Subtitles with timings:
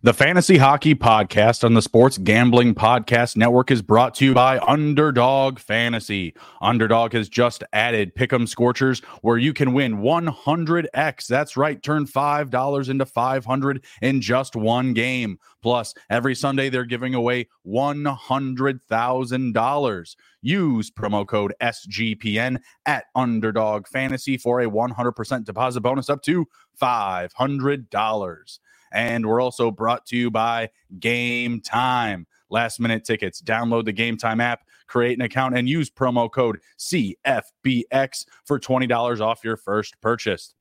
[0.00, 4.60] The Fantasy Hockey Podcast on the Sports Gambling Podcast Network is brought to you by
[4.60, 6.36] Underdog Fantasy.
[6.62, 11.26] Underdog has just added Pick'em Scorchers, where you can win 100x.
[11.26, 15.40] That's right, turn $5 into 500 in just one game.
[15.62, 20.16] Plus, every Sunday they're giving away $100,000.
[20.42, 26.46] Use promo code SGPN at Underdog Fantasy for a 100% deposit bonus up to
[26.80, 28.58] $500.
[28.92, 32.26] And we're also brought to you by Game Time.
[32.50, 33.42] Last minute tickets.
[33.42, 39.20] Download the Game Time app, create an account, and use promo code CFBX for $20
[39.20, 40.54] off your first purchase.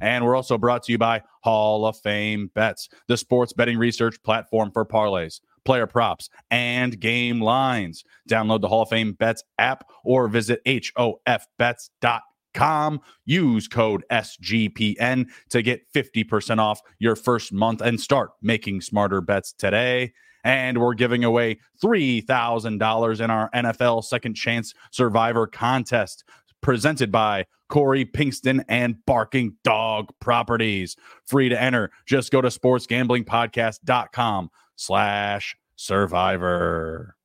[0.00, 4.22] And we're also brought to you by Hall of Fame Bets, the sports betting research
[4.22, 8.04] platform for parlays, player props, and game lines.
[8.28, 12.22] Download the Hall of Fame Bets app or visit HOFBets.com
[13.24, 19.52] Use code SGPN to get 50% off your first month and start making smarter bets
[19.52, 20.12] today.
[20.44, 26.24] And we're giving away $3,000 in our NFL Second Chance Survivor contest
[26.60, 30.96] presented by Corey Pinkston and Barking Dog Properties.
[31.26, 31.90] Free to enter.
[32.06, 37.17] Just go to sportsgamblingpodcast.com slash survivor.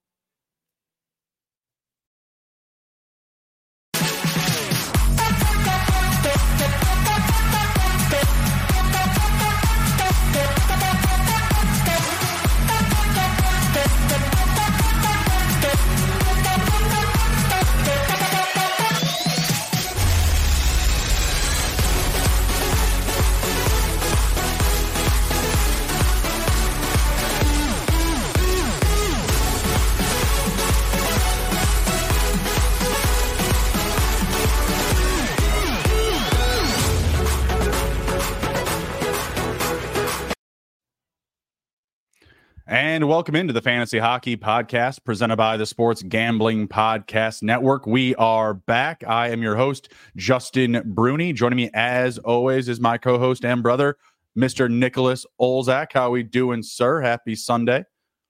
[42.94, 47.88] And welcome into the Fantasy Hockey Podcast presented by the Sports Gambling Podcast Network.
[47.88, 49.04] We are back.
[49.08, 51.34] I am your host, Justin Bruni.
[51.34, 53.98] Joining me, as always, is my co host and brother,
[54.38, 54.70] Mr.
[54.70, 55.94] Nicholas Olczak.
[55.94, 57.02] How are we doing, sir?
[57.02, 57.84] Happy Sunday.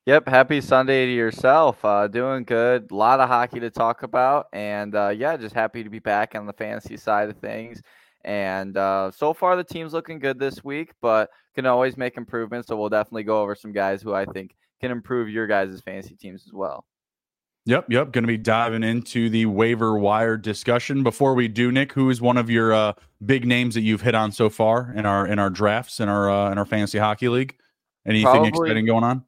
[0.06, 1.84] Yep, happy Sunday to yourself.
[1.84, 2.90] Uh, doing good.
[2.90, 4.48] A lot of hockey to talk about.
[4.54, 7.82] And uh, yeah, just happy to be back on the fantasy side of things.
[8.24, 12.68] And uh, so far, the team's looking good this week, but can always make improvements.
[12.68, 16.16] So we'll definitely go over some guys who I think can improve your guys' fantasy
[16.16, 16.86] teams as well.
[17.66, 18.12] Yep, yep.
[18.12, 21.02] Going to be diving into the waiver wire discussion.
[21.02, 22.94] Before we do, Nick, who is one of your uh,
[23.26, 26.30] big names that you've hit on so far in our in our drafts in our
[26.30, 27.56] uh, in our fantasy hockey league?
[28.06, 28.50] Anything Probably.
[28.50, 29.24] exciting going on?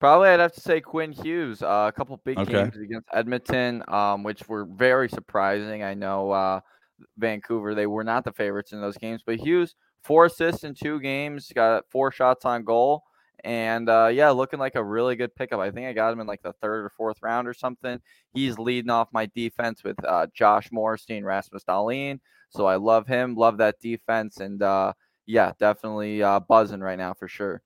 [0.00, 1.62] Probably, I'd have to say Quinn Hughes.
[1.62, 2.52] Uh, a couple big okay.
[2.52, 5.82] games against Edmonton, um, which were very surprising.
[5.82, 6.60] I know uh,
[7.16, 11.00] Vancouver; they were not the favorites in those games, but Hughes four assists in two
[11.00, 13.04] games, got four shots on goal.
[13.44, 15.60] And uh, yeah, looking like a really good pickup.
[15.60, 18.00] I think I got him in like the third or fourth round or something.
[18.32, 22.20] He's leading off my defense with uh, Josh Morrissey, Rasmus Dahlin.
[22.50, 24.94] So I love him, love that defense, and uh,
[25.26, 27.62] yeah, definitely uh, buzzing right now for sure.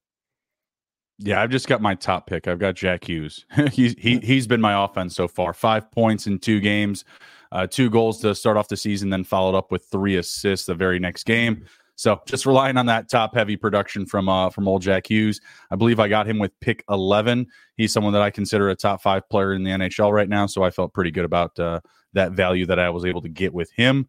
[1.18, 2.48] Yeah, I've just got my top pick.
[2.48, 3.46] I've got Jack Hughes.
[3.72, 5.52] he's he, he's been my offense so far.
[5.52, 7.04] Five points in two games,
[7.52, 10.74] uh, two goals to start off the season, then followed up with three assists the
[10.74, 11.64] very next game.
[11.96, 15.40] So just relying on that top heavy production from uh, from old Jack Hughes.
[15.70, 17.46] I believe I got him with pick eleven.
[17.76, 20.46] He's someone that I consider a top five player in the NHL right now.
[20.46, 21.80] So I felt pretty good about uh,
[22.14, 24.08] that value that I was able to get with him.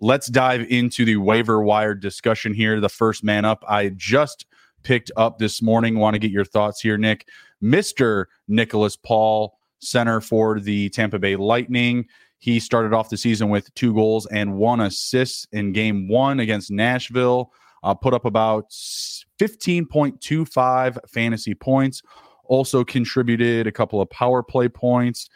[0.00, 2.80] Let's dive into the waiver wire discussion here.
[2.80, 4.46] The first man up I just
[4.82, 5.98] picked up this morning.
[5.98, 7.28] Want to get your thoughts here, Nick?
[7.60, 12.06] Mister Nicholas Paul, center for the Tampa Bay Lightning.
[12.40, 16.70] He started off the season with two goals and one assist in game one against
[16.70, 17.52] Nashville.
[17.82, 22.02] Uh, put up about 15.25 fantasy points.
[22.44, 25.28] Also contributed a couple of power play points.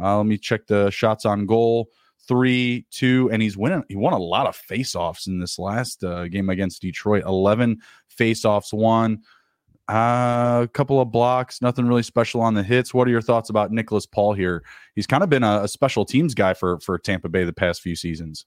[0.00, 1.90] Uh, let me check the shots on goal
[2.26, 3.84] three, two, and he's winning.
[3.88, 7.24] He won a lot of faceoffs in this last uh, game against Detroit.
[7.26, 7.80] 11
[8.18, 9.22] faceoffs won.
[9.88, 12.94] Uh, a couple of blocks, nothing really special on the hits.
[12.94, 14.62] What are your thoughts about Nicholas Paul here?
[14.94, 17.82] He's kind of been a, a, special teams guy for for Tampa Bay the past
[17.82, 18.46] few seasons.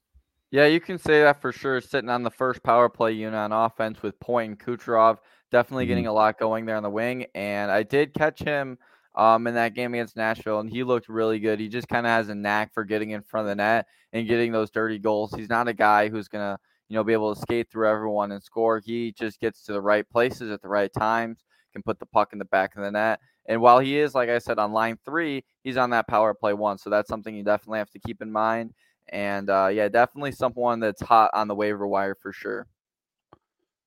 [0.50, 1.80] Yeah, you can say that for sure.
[1.80, 5.18] Sitting on the first power play unit on offense with Point and Kucherov,
[5.50, 5.90] definitely mm-hmm.
[5.90, 7.26] getting a lot going there on the wing.
[7.34, 8.78] And I did catch him
[9.14, 11.60] um, in that game against Nashville, and he looked really good.
[11.60, 14.26] He just kind of has a knack for getting in front of the net and
[14.26, 15.34] getting those dirty goals.
[15.34, 18.42] He's not a guy who's gonna you know, be able to skate through everyone and
[18.42, 18.80] score.
[18.84, 22.32] He just gets to the right places at the right times, can put the puck
[22.32, 23.20] in the back of the net.
[23.46, 26.52] And while he is, like I said, on line three, he's on that power play
[26.52, 26.78] one.
[26.78, 28.72] So that's something you definitely have to keep in mind.
[29.08, 32.66] And uh, yeah, definitely someone that's hot on the waiver wire for sure.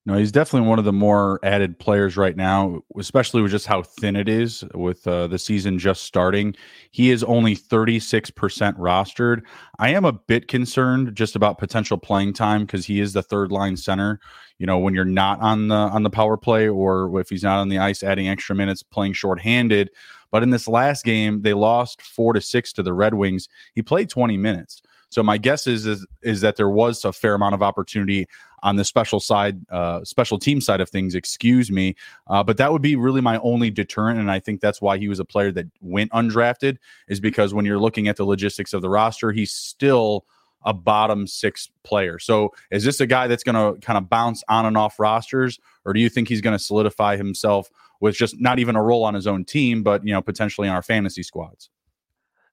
[0.09, 3.83] No, he's definitely one of the more added players right now, especially with just how
[3.83, 6.55] thin it is with uh, the season just starting.
[6.89, 8.33] He is only 36%
[8.79, 9.43] rostered.
[9.77, 13.51] I am a bit concerned just about potential playing time because he is the third
[13.51, 14.19] line center.
[14.57, 17.59] You know, when you're not on the on the power play or if he's not
[17.59, 19.91] on the ice adding extra minutes playing shorthanded.
[20.31, 23.47] But in this last game, they lost four to six to the Red Wings.
[23.75, 24.81] He played 20 minutes.
[25.09, 28.27] So my guess is, is is that there was a fair amount of opportunity
[28.61, 31.15] on the special side, uh, special team side of things.
[31.15, 31.95] Excuse me,
[32.27, 35.07] uh, but that would be really my only deterrent, and I think that's why he
[35.07, 36.77] was a player that went undrafted.
[37.07, 40.25] Is because when you're looking at the logistics of the roster, he's still
[40.63, 42.19] a bottom six player.
[42.19, 45.59] So is this a guy that's going to kind of bounce on and off rosters,
[45.85, 47.69] or do you think he's going to solidify himself
[48.01, 50.73] with just not even a role on his own team, but you know potentially in
[50.73, 51.69] our fantasy squads?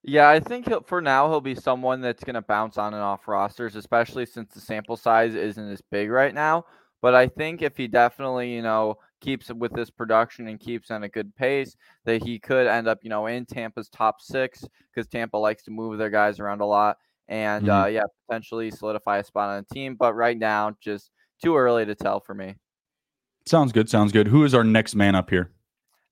[0.09, 3.03] Yeah, I think he'll, for now he'll be someone that's going to bounce on and
[3.03, 6.65] off rosters, especially since the sample size isn't as big right now.
[7.03, 11.03] But I think if he definitely, you know, keeps with this production and keeps on
[11.03, 14.65] a good pace, that he could end up, you know, in Tampa's top six
[14.95, 17.83] because Tampa likes to move their guys around a lot, and mm-hmm.
[17.83, 19.97] uh, yeah, potentially solidify a spot on the team.
[19.97, 21.11] But right now, just
[21.43, 22.55] too early to tell for me.
[23.45, 23.91] Sounds good.
[23.91, 24.29] Sounds good.
[24.29, 25.51] Who is our next man up here?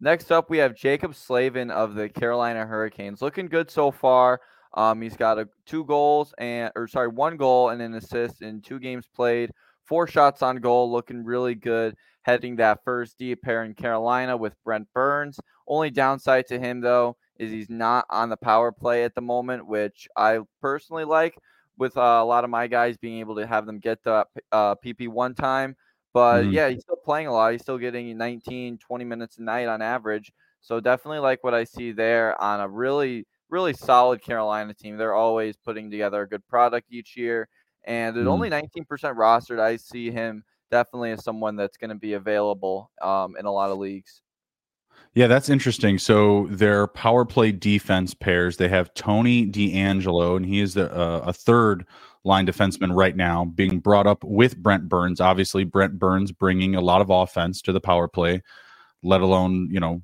[0.05, 3.23] Next up, we have Jaccob Slavin of the Carolina Hurricanes.
[3.23, 4.39] Looking good so far.
[4.75, 8.61] Um, he's got a two goals and or sorry, one goal and an assist in
[8.61, 9.51] two games played.
[9.87, 11.95] Four shots on goal, looking really good.
[12.21, 15.41] Heading that first deep pair in Carolina with Brent Burns.
[15.67, 19.67] Only downside to him though is he's not on the power play at the moment,
[19.67, 21.35] which I personally like.
[21.79, 24.75] With uh, a lot of my guys being able to have them get the uh,
[24.75, 25.77] PP one time,
[26.15, 27.53] but mm yeah, he's still playing a lot.
[27.53, 30.33] He's still getting 19, 20 minutes a night on average.
[30.63, 34.97] So definitely like what I see there on a really, really solid Carolina team.
[34.97, 37.49] They're always putting together a good product each year.
[37.87, 41.97] And at mm only 19% rostered, I see him definitely as someone that's going to
[41.97, 44.23] be available um, in a lot of leagues.
[45.15, 45.99] Yeah, that's interesting.
[45.99, 51.25] So their power play defense pairs, they have Tony DeAngelo, and he is the, uh,
[51.27, 51.87] a third
[52.25, 55.21] line defenseman right now, being brought up with Brent Burns.
[55.21, 58.43] Obviously, Brent Burns bringing a lot of offense to the power play,
[59.03, 60.03] let alone, you know,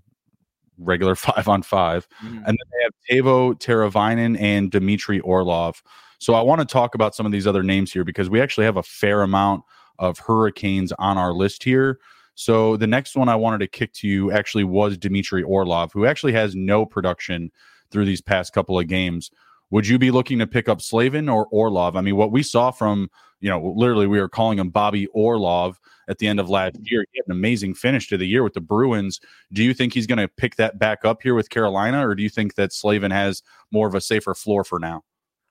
[0.78, 2.36] regular five on 5 mm-hmm.
[2.36, 5.82] And then they have Teuvo Teravainen and Dmitry Orlov.
[6.18, 8.66] So I want to talk about some of these other names here because we actually
[8.66, 9.62] have a fair amount
[9.98, 11.98] of Hurricanes on our list here.
[12.34, 16.06] So the next one I wanted to kick to you actually was Dmitry Orlov, who
[16.06, 17.50] actually has no production
[17.90, 19.30] through these past couple of games.
[19.70, 21.96] Would you be looking to pick up Slavin or Orlov?
[21.96, 23.08] I mean, what we saw from,
[23.40, 25.78] you know, literally we were calling him Bobby Orlov
[26.08, 27.04] at the end of last year.
[27.12, 29.20] He had an amazing finish to the year with the Bruins.
[29.52, 32.22] Do you think he's going to pick that back up here with Carolina, or do
[32.22, 35.04] you think that Slavin has more of a safer floor for now?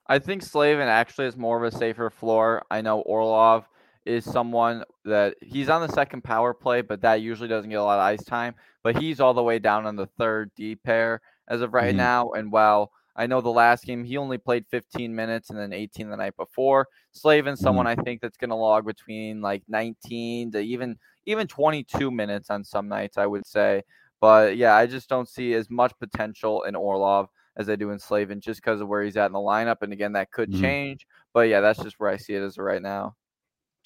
[0.07, 2.65] I think Slavin actually has more of a safer floor.
[2.69, 3.69] I know Orlov
[4.05, 7.83] is someone that he's on the second power play, but that usually doesn't get a
[7.83, 8.55] lot of ice time.
[8.83, 11.97] But he's all the way down on the third D pair as of right mm-hmm.
[11.97, 12.31] now.
[12.31, 16.09] And while I know the last game he only played 15 minutes and then 18
[16.09, 16.87] the night before.
[17.11, 17.99] Slavin, someone mm-hmm.
[17.99, 22.63] I think that's going to log between like 19 to even even 22 minutes on
[22.63, 23.83] some nights, I would say.
[24.21, 27.27] But yeah, I just don't see as much potential in Orlov
[27.57, 29.81] as I do in Slavin just because of where he's at in the lineup.
[29.81, 30.61] And again, that could mm-hmm.
[30.61, 31.05] change.
[31.33, 33.15] But yeah, that's just where I see it as of right now.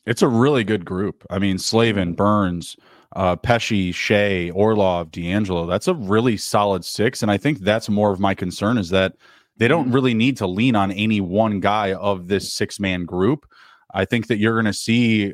[0.06, 1.26] It's a really good group.
[1.32, 2.16] I mean, Slavin, mm-hmm.
[2.16, 2.76] Burns,
[3.16, 5.68] uh, Pesce, Skjei, Orlov, DeAngelo.
[5.68, 9.14] That's a really solid six, and I think that's more of my concern is that
[9.58, 9.96] they don't mm-hmm.
[9.96, 13.46] really need to lean on any one guy of this six man group.
[13.94, 15.34] I think that you're going to see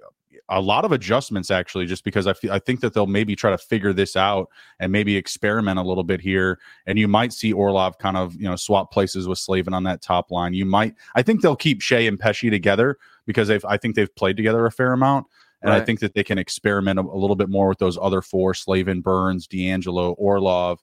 [0.49, 3.51] a lot of adjustments actually, just because I feel, I think that they'll maybe try
[3.51, 6.59] to figure this out and maybe experiment a little bit here.
[6.87, 10.01] And you might see Orlov kind of you know swap places with Slavin on that
[10.01, 10.53] top line.
[10.53, 14.13] You might I think they'll keep Skjei and Pesce together because they've I think they've
[14.15, 15.27] played together a fair amount.
[15.61, 15.81] And right.
[15.81, 18.53] I think that they can experiment a, a, little bit more with those other four:
[18.53, 20.81] Slavin, Burns, DeAngelo, Orlov.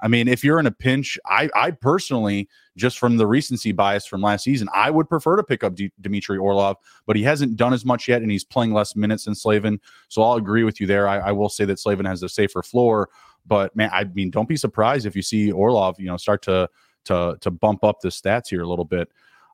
[0.00, 4.06] I mean, if you're in a pinch, I, I personally, just from the recency bias
[4.06, 6.76] from last season, I would prefer to pick up D- Dmitry Orlov,
[7.06, 9.80] but he hasn't done as much yet, and he's playing less minutes than Slavin.
[10.08, 11.06] So I'll agree with you there.
[11.06, 13.08] I, I will say that Slavin has a safer floor,
[13.46, 16.68] but man, I mean, don't be surprised if you see Orlov, you know, start to
[17.04, 19.10] to to bump up the stats here a little bit.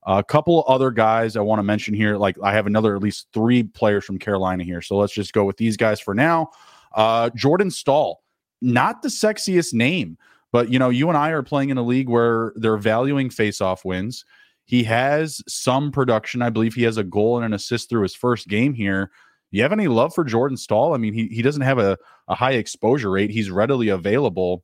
[0.06, 2.16] A couple other guys I want to mention here.
[2.16, 4.80] Like I have another at least three players from Carolina here.
[4.80, 6.50] So let's just go with these guys for now.
[6.94, 8.22] Uh, Jordan Staal,
[8.62, 10.16] not the sexiest name,
[10.52, 13.84] but you know, you and I are playing in a league where they're valuing faceoff
[13.84, 14.24] wins.
[14.64, 16.42] He has some production.
[16.42, 19.10] I believe he has a goal and an assist through his first game here.
[19.50, 20.94] Do you have any love for Jordan Staal?
[20.94, 23.30] I mean, he, he doesn't have a, a high exposure rate.
[23.30, 24.62] He's readily available.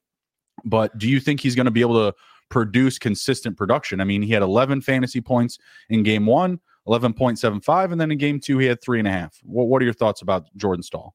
[0.64, 2.14] But do you think he's going to be able to
[2.49, 4.00] produce consistent production.
[4.00, 7.93] I mean, he had 11 fantasy points in game one, 11.75.
[7.93, 9.38] And then in game two, he had three and a half.
[9.43, 11.15] What, what are your thoughts about Jordan Staal?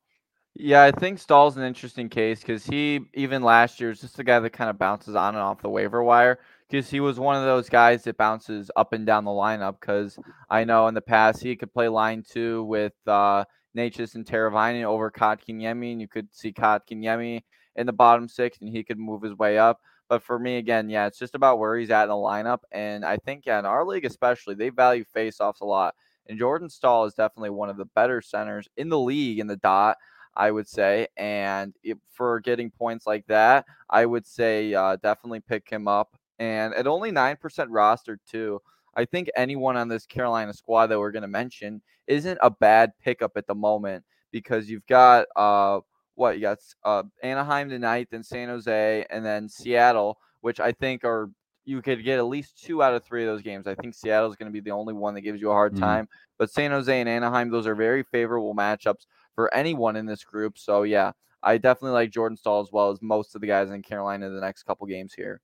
[0.53, 4.23] Yeah, I think Staal's an interesting case because he, even last year, is just a
[4.23, 7.37] guy that kind of bounces on and off the waiver wire because he was one
[7.37, 9.79] of those guys that bounces up and down the lineup.
[9.79, 10.19] Because
[10.49, 13.45] I know in the past he could play line two with uh,
[13.77, 17.41] Necas and Teravainen over Kotkaniemi, and you could see Kotkaniemi
[17.77, 19.79] in the bottom six, and he could move his way up.
[20.11, 22.59] But for me, again, yeah, it's just about where he's at in the lineup.
[22.73, 25.95] And I think, yeah, in our league especially, they value faceoffs a lot.
[26.27, 29.55] And Jordan Staal is definitely one of the better centers in the league in the
[29.55, 29.95] dot.
[30.35, 31.07] I would say.
[31.15, 31.73] And
[32.11, 36.17] for getting points like that, I would say uh, definitely pick him up.
[36.39, 38.61] And at only 9% rostered, too,
[38.95, 42.91] I think anyone on this Carolina squad that we're going to mention isn't a bad
[43.01, 45.79] pickup at the moment because you've got uh,
[46.15, 51.03] what you got uh, Anaheim tonight, then San Jose, and then Seattle, which I think
[51.03, 51.29] are
[51.65, 53.67] you could get at least two out of three of those games.
[53.67, 55.73] I think Seattle is going to be the only one that gives you a hard
[55.73, 55.83] mm-hmm.
[55.83, 60.23] time, but San Jose and Anaheim, those are very favorable matchups for anyone in this
[60.23, 60.57] group.
[60.57, 61.11] So yeah,
[61.43, 64.35] I definitely like Jordan Staal as well as most of the guys in Carolina in
[64.35, 65.39] the next couple games here.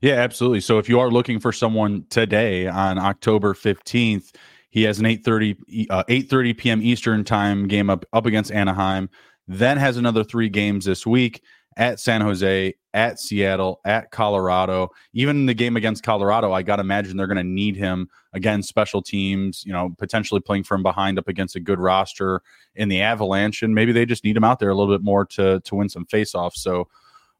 [0.00, 0.60] Yeah, absolutely.
[0.60, 4.32] So if you are looking for someone today on October 15th,
[4.70, 6.82] he has an 8:30 uh, 8:30 p.m.
[6.82, 9.08] Eastern time game up up against Anaheim.
[9.46, 11.42] Then has another 3 games this week
[11.76, 14.90] at San Jose, at Seattle, at Colorado.
[15.12, 18.62] Even the game against Colorado, I got to imagine they're going to need him again.
[18.62, 22.42] Special teams, you know, potentially playing from behind up against a good roster
[22.76, 25.24] in the Avalanche, and maybe they just need him out there a little bit more
[25.26, 26.58] to to win some faceoffs.
[26.58, 26.86] So,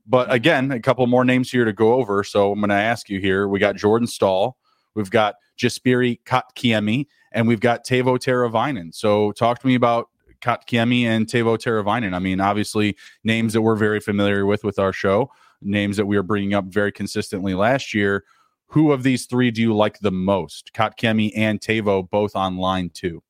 [0.05, 2.25] but again, a couple more names here to go over.
[2.25, 3.47] So I'm going to ask you here.
[3.47, 4.57] We got Jordan Staal,
[4.95, 8.93] we've got Jesperi Kotkaniemi, and we've got Teuvo Teravainen.
[8.93, 10.09] So talk to me about
[10.45, 12.15] Kotkaniemi and Teuvo Teravainen.
[12.15, 15.31] I mean, obviously names that we're very familiar with with our show,
[15.63, 18.25] names that we were bringing up very consistently last year.
[18.69, 20.73] Who of these three do you like the most?
[20.75, 23.23] Kotkaniemi and Teuvo both on line two.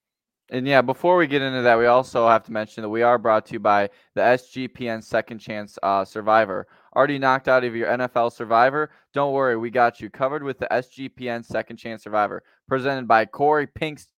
[0.51, 3.19] And yeah, before we get into that, we also have to mention that we are
[3.19, 6.67] brought to you by the SGPN Second Chance uh, Survivor.
[6.95, 8.91] Already knocked out of your NFL Survivor?
[9.15, 13.67] Don't worry, we got you covered with the SGPN Second Chance Survivor, presented by Corey
[13.67, 14.09] Pinks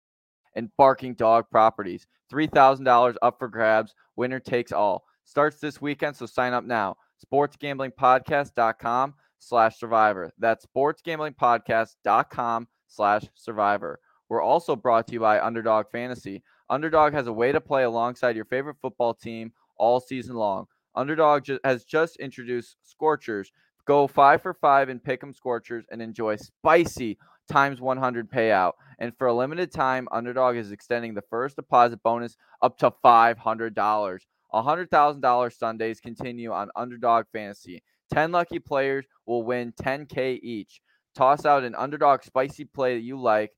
[0.56, 2.06] and Barking Dog Properties.
[2.32, 3.94] $3,000 up for grabs.
[4.16, 5.04] Winner takes all.
[5.24, 6.96] Starts this weekend, so sign up now.
[7.32, 10.32] SportsGamblingPodcast.com slash survivor.
[10.38, 14.00] That's SportsGamblingPodcast.com slash survivor.
[14.28, 16.42] We're also brought to you by Underdog Fantasy.
[16.68, 20.66] Underdog has a way to play alongside your favorite football team all season long.
[20.96, 23.52] Underdog ju- has just introduced Scorchers.
[23.84, 28.72] Go five for five and pick 'em Scorchers and enjoy spicy times 100 payout.
[28.98, 34.18] And for a limited time, Underdog is extending the first deposit bonus up to $500.
[34.54, 37.82] $100,000 Sundays continue on Underdog Fantasy.
[38.12, 40.80] 10 lucky players will win 10K each.
[41.14, 43.52] Toss out an Underdog spicy play that you like,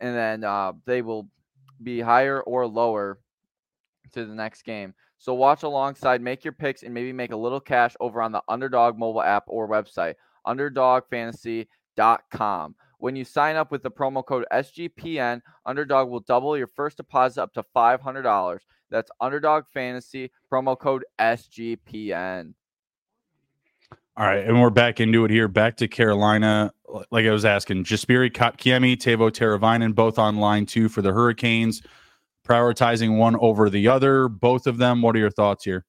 [0.00, 1.28] and then uh, they will
[1.82, 3.18] be higher or lower
[4.12, 4.94] to the next game.
[5.18, 8.42] So watch alongside, make your picks, and maybe make a little cash over on the
[8.48, 10.14] Underdog mobile app or website,
[10.46, 12.74] underdogfantasy.com.
[12.98, 17.42] When you sign up with the promo code SGPN, Underdog will double your first deposit
[17.42, 18.58] up to $500.
[18.90, 22.54] That's Underdog Fantasy, promo code SGPN.
[24.16, 25.48] All right, and we're back into it here.
[25.48, 26.72] Back to Carolina.
[27.10, 31.82] Like I was asking, Jesperi Kotkaniemi, Teuvo Teravainen, both on line two for the Hurricanes.
[32.46, 35.02] Prioritizing one over the other, both of them.
[35.02, 35.84] What are your thoughts here?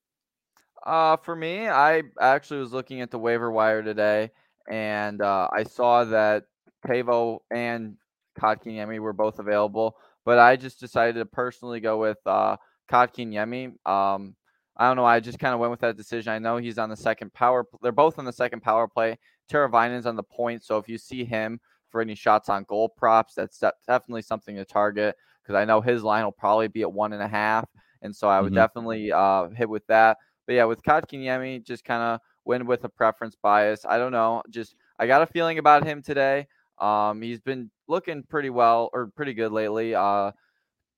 [0.86, 4.32] Uh, for me, I actually was looking at the waiver wire today,
[4.70, 6.46] and uh, I saw that
[6.88, 7.96] Teuvo and
[8.39, 12.58] Kotkaniemi were both available, but I just decided to personally go with uh,
[12.92, 13.74] Kotkaniemi.
[13.88, 14.36] Um,
[14.77, 15.06] I don't know.
[15.06, 16.34] I just kind of went with that decision.
[16.34, 17.65] I know he's on the second power.
[17.82, 19.18] They're both on the second power play.
[19.50, 20.63] Teravainen's on the point.
[20.63, 24.65] So if you see him for any shots on goal props, that's definitely something to
[24.65, 27.70] target because I know his line will probably be at one and a half.
[28.01, 28.56] And so I would mm-hmm.
[28.56, 30.18] definitely uh, hit with that.
[30.46, 33.86] But yeah, with Kotkaniemi, just kind of went with a preference bias.
[33.88, 34.44] I don't know.
[34.50, 36.48] Just I got a feeling about him today.
[36.79, 39.96] Um, he's been looking pretty well or pretty good lately.
[39.96, 40.32] Uh,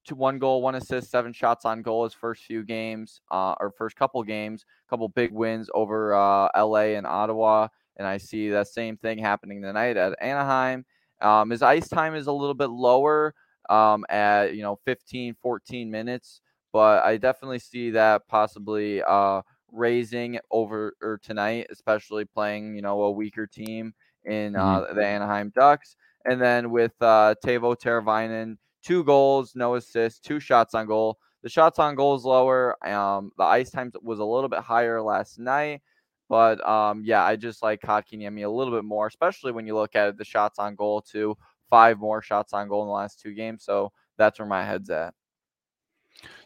[0.08, 3.72] to one goal, one assist, seven shots on goal his first few games, uh, or
[3.72, 7.68] first couple games, couple big wins over uh, LA and Ottawa.
[7.98, 10.86] And I see that same thing happening tonight at Anaheim.
[11.22, 13.34] Um, his ice time is a little bit lower
[13.70, 16.42] um, at, you know, 15, 14 minutes,
[16.72, 19.42] but I definitely see that possibly uh,
[19.72, 23.94] raising over or tonight, especially playing, you know, a weaker team
[24.28, 24.92] in mm-hmm.
[24.92, 25.96] uh, the Anaheim Ducks.
[26.26, 31.18] And then with uh, Teuvo Teravainen, two goals, no assists, two shots on goal.
[31.44, 32.76] The shots on goal is lower.
[32.86, 35.82] Um, the ice time was a little bit higher last night.
[36.30, 39.96] But um, yeah, I just like Kotkaniemi a little bit more, especially when you look
[39.96, 41.38] at the shots on goal too.
[41.70, 43.64] five more shots on goal in the last two games.
[43.64, 45.14] So that's where my head's at.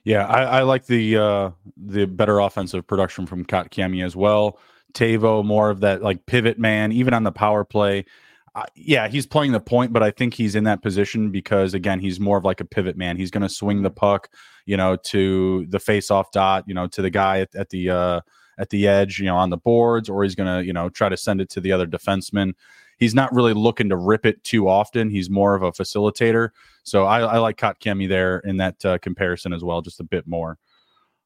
[0.04, 4.60] Yeah, I, I like the uh, the better offensive production from Kotkaniemi as well.
[4.94, 8.06] Teuvo more of that like pivot man, even on the power play.
[8.54, 12.00] Uh, yeah, he's playing the point, but I think he's in that position because again,
[12.00, 13.16] he's more of like a pivot man.
[13.16, 14.30] He's going to swing the puck,
[14.66, 18.22] you know, to the face-off dot, you know, to the guy at, at the uh,
[18.58, 21.08] at the edge, you know, on the boards, or he's going to, you know, try
[21.08, 22.54] to send it to the other defenseman.
[22.98, 25.10] He's not really looking to rip it too often.
[25.10, 26.50] He's more of a facilitator.
[26.84, 30.28] So I, I like Kotkaniemi there in that uh, comparison as well, just a bit
[30.28, 30.60] more.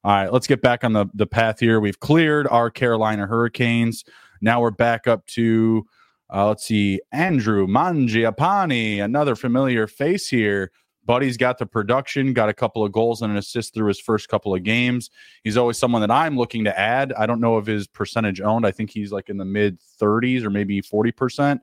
[0.06, 1.80] All right, let's get back on the, the path here.
[1.80, 4.04] We've cleared our Carolina Hurricanes.
[4.40, 5.84] Now we're back up to,
[6.32, 10.70] uh, let's see, Andrew Mangiapane, another familiar face here.
[11.04, 14.28] Buddy's got the production, got a couple of goals and an assist through his first
[14.28, 15.10] couple of games.
[15.42, 17.12] He's always someone that I'm looking to add.
[17.14, 18.64] I don't know of his percentage owned.
[18.64, 21.58] I think he's like in the mid 30s or maybe 40%.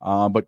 [0.00, 0.46] Uh, but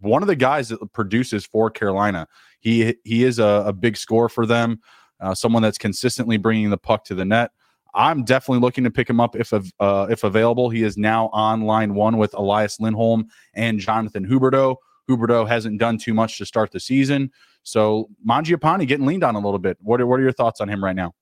[0.00, 2.28] one of the guys that produces for Carolina,
[2.60, 4.80] he he is a, a big score for them
[5.20, 7.50] uh, someone that's consistently bringing the puck to the net.
[7.94, 10.70] I'm definitely looking to pick him up if uh, if available.
[10.70, 14.76] He is now on line one with Elias Lindholm and Jonathan Huberdeau.
[15.08, 17.30] Huberdeau hasn't done too much to start the season,
[17.62, 19.78] so Mangiapane getting leaned on a little bit.
[19.80, 21.14] What are, what are your thoughts on him right now?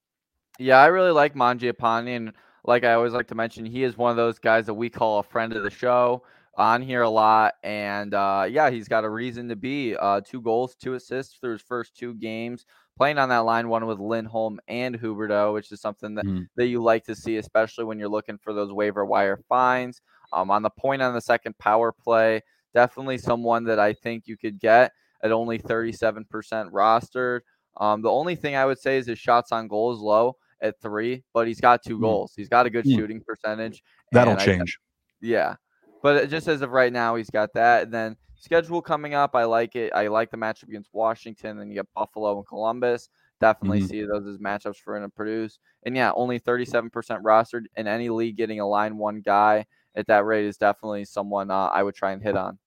[0.59, 2.33] Yeah, I really like Mangiapane, and
[2.65, 5.21] like I always like to mention, he is one of those guys that we call
[5.21, 6.25] a friend of the show
[6.57, 7.55] on here a lot.
[7.63, 9.95] And uh, yeah, he's got a reason to be.
[9.95, 13.87] Uh, two goals, two assists through his first two games playing on that line one
[13.87, 16.47] with Lindholm and Huberdeau, which is something that, mm.
[16.57, 20.01] that you like to see, especially when you're looking for those waiver wire finds.
[20.33, 22.41] Um, on the point on the second power play,
[22.75, 26.25] definitely someone that I think you could get at only 37%
[26.71, 27.41] rostered.
[27.77, 30.81] Um, the only thing I would say is his shots on goal is low at
[30.81, 32.03] three, but he's got two mm.
[32.03, 32.33] goals.
[32.35, 32.97] He's got a good mm.
[32.97, 33.83] shooting percentage.
[34.13, 34.79] That'll change.
[34.81, 35.55] I, yeah.
[36.03, 37.85] But just as of right now, he's got that.
[37.85, 39.35] And then schedule coming up.
[39.35, 39.93] I like it.
[39.95, 41.59] I like the matchup against Washington.
[41.59, 43.09] Then you get Buffalo and Columbus.
[43.41, 43.89] Definitely mm-hmm.
[43.89, 45.59] see those as matchups for him to produce.
[45.85, 46.91] And yeah, only 37%
[47.23, 48.37] rostered in any league.
[48.37, 52.13] Getting a line one guy at that rate is definitely someone uh, I would try
[52.13, 52.59] and hit on.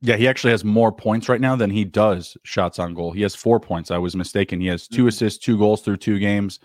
[0.00, 3.10] Yeah, he actually has more points right now than he does shots on goal.
[3.10, 3.90] He has four points.
[3.90, 4.60] I was mistaken.
[4.60, 5.08] He has 2 mm-hmm.
[5.08, 6.60] assists, two goals through two games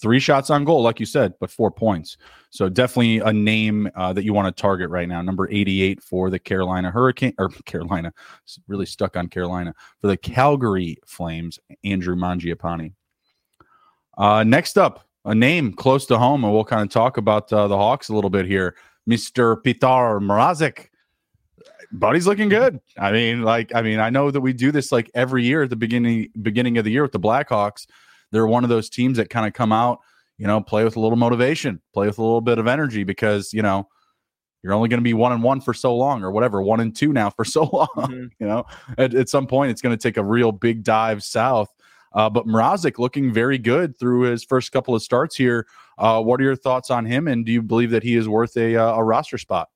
[0.00, 2.16] three shots on goal, like you said, but four points.
[2.50, 5.22] So definitely a name uh, that you want to target right now.
[5.22, 8.12] Number 88 for the Carolina Hurricane or Carolina,
[8.68, 12.92] really stuck on Carolina for the Calgary Flames, Andrew Mangiapane.
[14.16, 17.68] Uh, next up, a name close to home, and we'll kind of talk about uh,
[17.68, 18.76] the Hawks a little bit here.
[19.08, 19.56] Mr.
[19.62, 20.88] Petr Mrazek.
[21.92, 22.80] Buddy's looking good.
[22.98, 25.70] I mean, like, I mean, I know that we do this like every year at
[25.70, 27.86] the beginning beginning of the year with the Blackhawks
[28.32, 30.00] they're one of those teams that kind of come out,
[30.38, 33.52] you know, play with a little motivation, play with a little bit of energy because,
[33.52, 33.88] you know,
[34.62, 36.94] you're only going to be one and one for so long or whatever, one and
[36.94, 37.88] two now for so long.
[37.96, 38.26] Mm-hmm.
[38.40, 38.64] You know,
[38.98, 41.72] at, at, some point, it's going to take a real big dive south.
[42.12, 45.66] Uh, but Mrazek looking very good through his first couple of starts here.
[45.98, 47.28] Uh, what are your thoughts on him?
[47.28, 49.68] And do you believe that he is worth a, uh, a roster spot?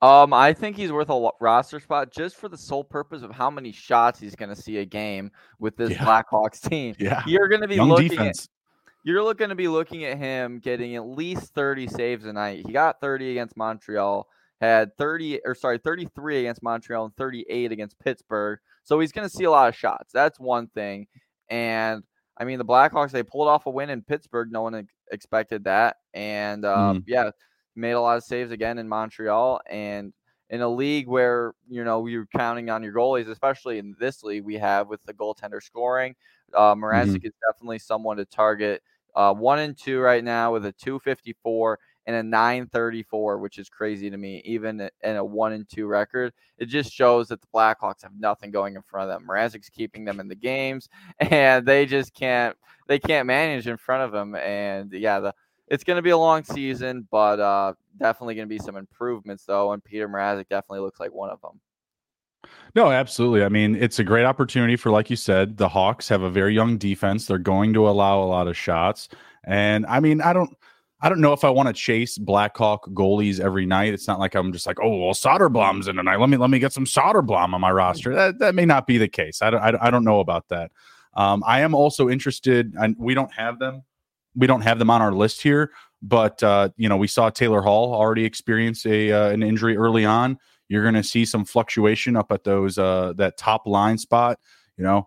[0.00, 3.50] Um, I think he's worth a roster spot just for the sole purpose of how
[3.50, 6.04] many shots he's going to see a game with this yeah.
[6.04, 6.94] Blackhawks team.
[6.98, 8.44] Yeah, you're going to be Young looking defense.
[8.44, 8.48] at
[9.04, 12.64] you're looking to be looking at him getting at least 30 saves a night.
[12.66, 14.28] He got 30 against Montreal,
[14.60, 18.58] had 30 or sorry 33 against Montreal and 38 against Pittsburgh.
[18.84, 20.10] So he's going to see a lot of shots.
[20.12, 21.06] That's one thing.
[21.48, 22.02] And
[22.36, 24.52] I mean, the Blackhawks they pulled off a win in Pittsburgh.
[24.52, 25.96] No one expected that.
[26.14, 27.04] And um, mm.
[27.06, 27.30] yeah,
[27.78, 30.12] made a lot of saves again in Montreal and
[30.50, 34.44] in a league where you know you're counting on your goalies, especially in this league
[34.44, 36.14] we have with the goaltender scoring.
[36.54, 37.26] Uh, Mrazek mm-hmm.
[37.26, 38.82] is definitely someone to target.
[39.14, 44.08] Uh, one and two right now with a 254 and a 934, which is crazy
[44.08, 46.32] to me, even in a one and two record.
[46.56, 49.28] It just shows that the Blackhawks have nothing going in front of them.
[49.28, 50.88] Mrazek's keeping them in the games,
[51.18, 54.34] and they just can't they can't manage in front of them.
[54.34, 55.34] And yeah, the
[55.70, 59.44] it's going to be a long season, but uh, definitely going to be some improvements
[59.44, 59.72] though.
[59.72, 61.60] And Peter Mrazek definitely looks like one of them.
[62.74, 63.44] No, absolutely.
[63.44, 66.54] I mean, it's a great opportunity for, like you said, the Hawks have a very
[66.54, 67.26] young defense.
[67.26, 69.08] They're going to allow a lot of shots,
[69.44, 70.56] and I mean, I don't.
[71.00, 73.94] I don't know if I want to chase Blackhawk goalies every night.
[73.94, 76.18] It's not like I'm just like, oh, well, Soderblom's in tonight.
[76.18, 78.14] Let me let me get some Soderblom on my roster.
[78.14, 79.40] That that may not be the case.
[79.40, 80.72] I don't I, don't know about that.
[81.14, 83.84] Um, I am also interested, and we don't have them
[84.38, 87.60] we don't have them on our list here, but uh, you know we saw Taylor
[87.60, 90.38] Hall already experience a uh, an injury early on.
[90.68, 94.38] You're going to see some fluctuation up at those uh, that top line spot.
[94.76, 95.04] You know,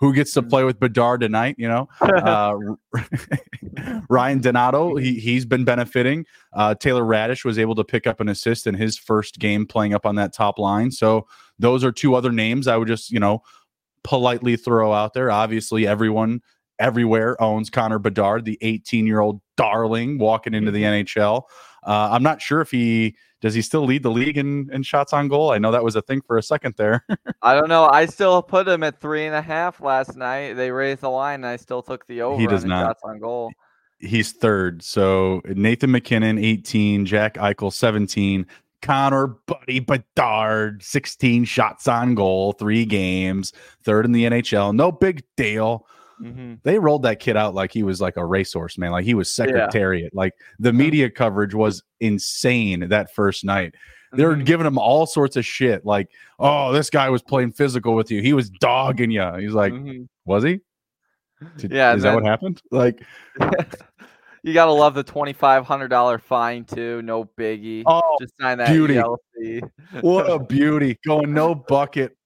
[0.00, 1.54] who gets to play with Bedard tonight?
[1.56, 2.54] You know, uh,
[4.10, 6.26] Ryan Donato, he he's been benefiting.
[6.52, 9.94] Uh, Taylor Raddysh was able to pick up an assist in his first game playing
[9.94, 10.90] up on that top line.
[10.90, 11.26] So
[11.58, 13.42] those are two other names I would just you know
[14.02, 15.30] politely throw out there.
[15.30, 16.42] Obviously, everyone
[16.78, 21.06] everywhere owns Connor Bedard, the 18 year old darling walking into the mm-hmm.
[21.06, 21.42] NHL.
[21.86, 25.12] Uh, I'm not sure if he does he still lead the league in, in shots
[25.12, 25.50] on goal.
[25.50, 27.04] I know that was a thing for a second there.
[27.42, 27.86] I don't know.
[27.86, 30.54] I still put him at three and a half last night.
[30.54, 32.40] They raised the line, and I still took the over.
[32.40, 33.52] He does not shots on goal.
[33.98, 34.82] He's third.
[34.82, 38.46] So Nathan MacKinnon 18, Jack Eichel 17,
[38.80, 44.74] Connor Buddy Bedard, 16 shots on goal, three games, third in the NHL.
[44.74, 45.86] No big deal.
[46.20, 46.54] Mm-hmm.
[46.62, 48.92] They rolled that kid out like he was like a racehorse, man.
[48.92, 50.10] Like he was secretariat.
[50.12, 50.18] Yeah.
[50.18, 53.74] Like the media coverage was insane that first night.
[54.16, 54.44] They were mm-hmm.
[54.44, 55.84] giving him all sorts of shit.
[55.84, 58.22] Like, oh, this guy was playing physical with you.
[58.22, 59.32] He was dogging you.
[59.34, 60.04] He's like, mm-hmm.
[60.24, 60.60] was he?
[61.56, 61.94] Did, yeah.
[61.94, 62.62] Is then, that what happened?
[62.70, 63.02] Like,
[64.42, 67.02] you gotta love the twenty five hundred dollar fine too.
[67.02, 67.82] No biggie.
[67.86, 68.94] Oh, just sign that beauty.
[68.94, 69.68] ELC.
[70.00, 70.98] what a beauty.
[71.06, 72.16] Going no bucket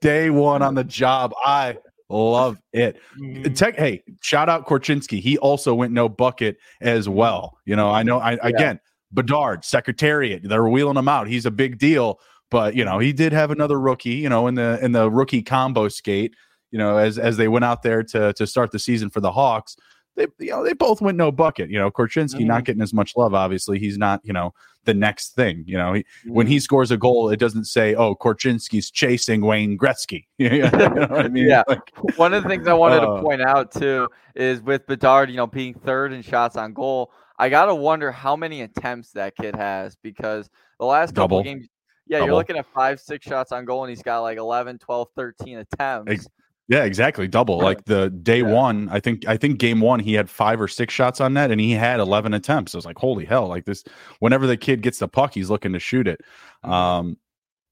[0.00, 1.32] day one on the job.
[1.44, 1.76] I
[2.08, 3.00] Love it.
[3.18, 3.52] Mm-hmm.
[3.54, 5.20] Tech, hey, shout out Korchinski.
[5.20, 7.58] He also went no bucket as well.
[7.64, 8.18] You know, I know.
[8.18, 8.38] I yeah.
[8.42, 8.80] again,
[9.12, 10.42] Bedard, Secretariat.
[10.44, 11.26] They're wheeling him out.
[11.26, 12.20] He's a big deal.
[12.50, 14.14] But you know, he did have another rookie.
[14.14, 16.34] You know, in the in the rookie combo skate.
[16.70, 19.32] You know, as as they went out there to to start the season for the
[19.32, 19.76] Hawks,
[20.16, 21.70] they you know they both went no bucket.
[21.70, 22.46] You know, Korchinski mm-hmm.
[22.46, 23.34] not getting as much love.
[23.34, 24.52] Obviously, he's not you know
[24.84, 25.62] the next thing.
[25.66, 26.32] You know, he, mm-hmm.
[26.32, 26.60] when he mm-hmm.
[26.60, 31.46] scores a goal, it doesn't say, "Oh, Korchinski's chasing Wayne Gretzky." you know I mean?
[31.46, 31.62] yeah.
[31.68, 35.30] Like, One of the things I wanted uh, to point out too is with Bedard,
[35.30, 37.12] you know, being third in shots on goal.
[37.38, 40.48] I gotta wonder how many attempts that kid has because
[40.80, 41.68] the last couple games,
[42.06, 42.28] yeah, double.
[42.28, 45.58] you're looking at five, six shots on goal, and he's got like 11, 12, 13
[45.58, 46.28] attempts.
[46.68, 47.28] Yeah, exactly.
[47.28, 47.58] Double.
[47.58, 48.52] Like the day yeah.
[48.52, 51.50] one, I think I think game one he had five or six shots on net
[51.50, 52.74] and he had eleven attempts.
[52.74, 53.84] I was like, holy hell, like this
[54.18, 56.20] whenever the kid gets the puck, he's looking to shoot it.
[56.64, 56.72] Mm-hmm.
[56.72, 57.16] Um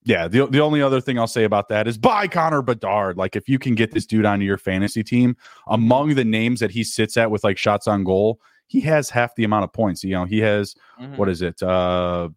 [0.05, 3.17] yeah, the the only other thing I'll say about that is buy Connor Bedard.
[3.17, 6.71] Like if you can get this dude onto your fantasy team, among the names that
[6.71, 10.05] he sits at with like shots on goal, he has half the amount of points.
[10.05, 11.17] You know, he has mm-hmm.
[11.17, 11.61] what is it?
[11.65, 12.29] Uh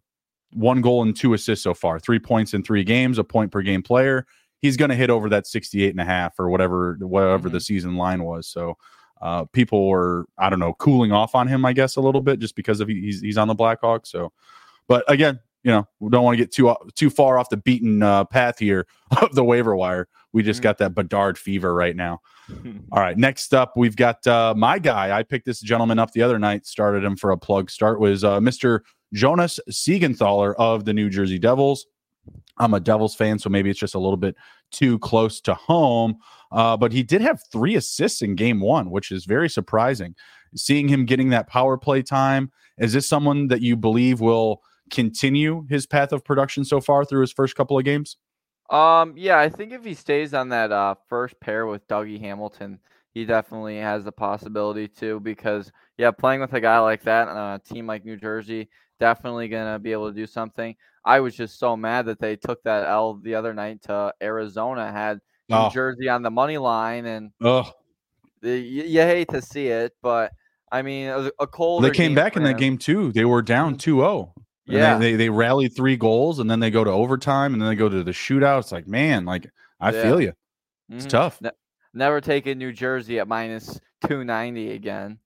[0.54, 3.62] one goal and two assists so far, three points in three games, a point per
[3.62, 4.26] game player
[4.60, 7.54] he's going to hit over that 68 and a half or whatever whatever mm-hmm.
[7.54, 8.48] the season line was.
[8.48, 8.76] So
[9.20, 12.38] uh, people were i don't know cooling off on him i guess a little bit
[12.38, 14.06] just because of he's, he's on the blackhawks.
[14.08, 14.32] So
[14.86, 18.02] but again you know we don't want to get too too far off the beaten
[18.02, 18.86] uh, path here
[19.22, 20.08] of the waiver wire.
[20.32, 20.64] We just mm-hmm.
[20.64, 22.20] got that bedard fever right now.
[22.92, 25.16] All right next up we've got uh, my guy.
[25.16, 27.70] I picked this gentleman up the other night started him for a plug.
[27.70, 28.80] Start was uh, mr
[29.14, 31.86] jonas siegenthaler of the new jersey devils
[32.58, 34.36] I'm a Devils fan, so maybe it's just a little bit
[34.70, 36.16] too close to home.
[36.50, 40.14] Uh, but he did have three assists in game one, which is very surprising.
[40.54, 45.66] Seeing him getting that power play time, is this someone that you believe will continue
[45.68, 48.16] his path of production so far through his first couple of games?
[48.70, 52.78] Um, yeah, I think if he stays on that uh, first pair with Dougie Hamilton,
[53.14, 57.54] he definitely has the possibility to because yeah, playing with a guy like that on
[57.54, 60.74] a team like New Jersey, definitely gonna be able to do something.
[61.04, 64.90] I was just so mad that they took that L the other night to Arizona,
[64.90, 65.70] had New oh.
[65.70, 67.70] Jersey on the money line, and oh.
[68.42, 70.32] you, you, hate to see it, but
[70.70, 71.84] I mean, a, a cold.
[71.84, 73.12] They came back in that game too.
[73.12, 74.34] They were down 2 0.
[74.66, 74.98] Yeah.
[74.98, 77.74] They, they, they, rallied three goals and then they go to overtime and then they
[77.74, 78.58] go to the shootout.
[78.58, 80.02] It's like, man, like, I yeah.
[80.02, 80.34] feel you.
[80.90, 81.08] It's mm-hmm.
[81.08, 81.40] tough.
[81.40, 81.50] Ne-
[81.94, 85.18] never taking New Jersey at minus 290 again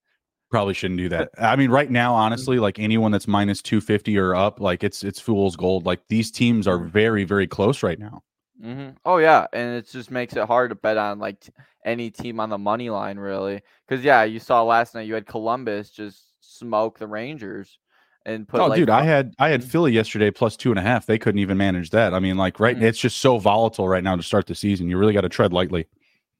[0.52, 1.30] probably shouldn't do that.
[1.38, 5.02] I mean, right now, honestly, like anyone that's minus two fifty or up, like it's
[5.02, 5.84] it's fool's gold.
[5.84, 8.22] Like these teams are very very close right now.
[8.62, 8.90] Mm-hmm.
[9.04, 11.48] Oh yeah, and it just makes it hard to bet on like
[11.84, 13.62] any team on the money line, really.
[13.88, 17.78] Because yeah, you saw last night you had Columbus just smoke the Rangers
[18.24, 18.60] and put.
[18.60, 19.70] Oh, like, dude, I had I had mm-hmm.
[19.70, 21.06] Philly yesterday plus two and a half.
[21.06, 22.14] They couldn't even manage that.
[22.14, 22.84] I mean, like right, mm-hmm.
[22.84, 24.88] it's just so volatile right now to start the season.
[24.88, 25.88] You really got to tread lightly.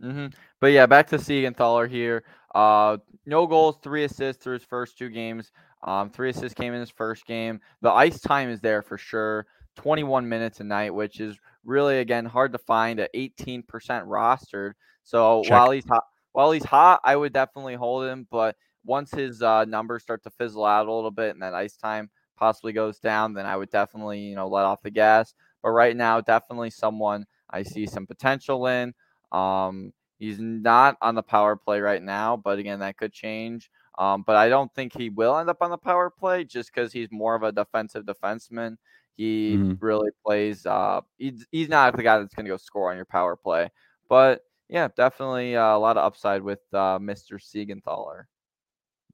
[0.02, 0.26] Mm-hmm.
[0.60, 2.22] But yeah, back to Siegenthaler here.
[2.54, 5.50] Uh, no goals, three assists through his first two games.
[5.84, 7.60] Um, three assists came in his first game.
[7.80, 9.46] The ice time is there for sure.
[9.76, 14.72] 21 minutes a night, which is really again hard to find at 18% rostered.
[15.02, 15.50] So Check.
[15.50, 18.26] while he's hot, while he's hot, I would definitely hold him.
[18.30, 21.76] But once his uh, numbers start to fizzle out a little bit and that ice
[21.76, 25.34] time possibly goes down, then I would definitely you know let off the gas.
[25.62, 28.94] But right now, definitely someone I see some potential in.
[29.30, 33.68] Um, He's not on the power play right now, but again, that could change.
[33.98, 36.92] Um, but I don't think he will end up on the power play just because
[36.92, 38.76] he's more of a defensive defenseman.
[39.16, 39.84] He mm-hmm.
[39.84, 40.64] really plays.
[40.64, 43.68] Uh, he's, he's not the guy that's going to go score on your power play.
[44.08, 47.32] But yeah, definitely uh, a lot of upside with uh, Mr.
[47.32, 48.26] Siegenthaler.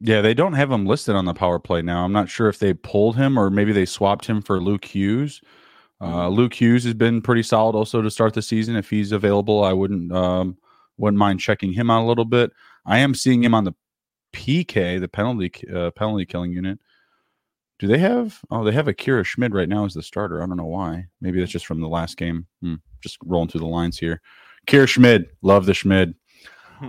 [0.00, 2.04] Yeah, they don't have him listed on the power play now.
[2.04, 5.40] I'm not sure if they pulled him or maybe they swapped him for Luke Hughes.
[6.02, 6.34] Uh, mm-hmm.
[6.34, 8.76] Luke Hughes has been pretty solid also to start the season.
[8.76, 10.58] If he's available, I wouldn't um,
[10.98, 12.50] wouldn't mind checking him out a little bit.
[12.84, 13.74] I am seeing him on the
[14.32, 16.78] PK, the penalty uh, penalty killing unit.
[17.78, 18.40] Do they have?
[18.50, 20.42] Oh, they have Akira Schmid right now as the starter.
[20.42, 21.06] I don't know why.
[21.20, 22.46] Maybe that's just from the last game.
[22.60, 22.74] Hmm.
[23.00, 24.20] Just rolling through the lines here.
[24.64, 26.14] Akira Schmid, love the Schmid.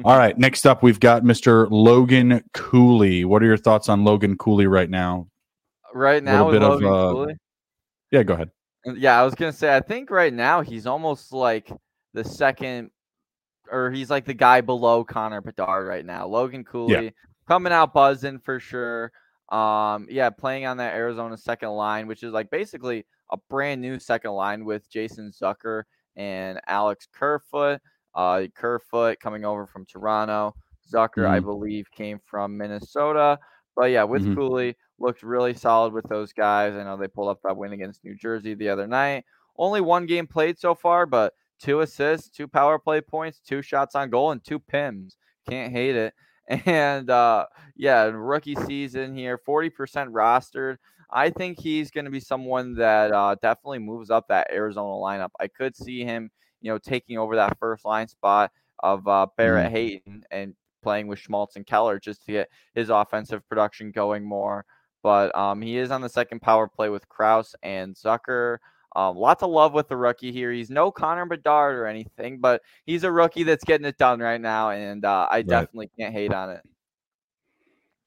[0.03, 1.67] All right, next up we've got Mr.
[1.71, 3.25] Logan Cooley.
[3.25, 5.27] What are your thoughts on Logan Cooley right now?
[5.93, 7.37] Right now, a bit Logan of, uh, Cooley.
[8.11, 8.51] Yeah, go ahead.
[8.85, 11.71] Yeah, I was gonna say I think right now he's almost like
[12.13, 12.91] the second,
[13.71, 16.27] or he's like the guy below Connor Bedard right now.
[16.27, 17.09] Logan Cooley yeah.
[17.47, 19.11] coming out buzzing for sure.
[19.49, 23.99] Um, yeah, playing on that Arizona second line, which is like basically a brand new
[23.99, 25.83] second line with Jason Zucker
[26.15, 27.79] and Alex Kerfoot.
[28.15, 30.53] Uh, Kerfoot coming over from Toronto.
[30.91, 31.33] Zucker, mm-hmm.
[31.33, 33.39] I believe, came from Minnesota.
[33.75, 34.35] But yeah, with mm-hmm.
[34.35, 36.73] Cooley, looked really solid with those guys.
[36.73, 39.25] I know they pulled up that win against New Jersey the other night.
[39.57, 43.95] Only one game played so far, but two assists, two power play points, two shots
[43.95, 45.15] on goal, and two pims.
[45.49, 46.13] Can't hate it.
[46.65, 47.45] And uh,
[47.75, 49.69] yeah, rookie season here, 40%
[50.09, 50.77] rostered.
[51.11, 55.29] I think he's going to be someone that uh, definitely moves up that Arizona lineup.
[55.39, 59.67] I could see him, you know, taking over that first line spot of uh, Barrett
[59.67, 59.75] mm-hmm.
[59.75, 64.65] Hayton and playing with Schmaltz and Keller just to get his offensive production going more.
[65.01, 68.57] But um, he is on the second power play with Crouse and Zucker.
[68.99, 70.51] Um, lots of love with the rookie here.
[70.51, 74.41] He's no Connor Bedard or anything, but he's a rookie that's getting it done right
[74.41, 75.47] now, and uh, I right.
[75.47, 76.61] definitely can't hate on it.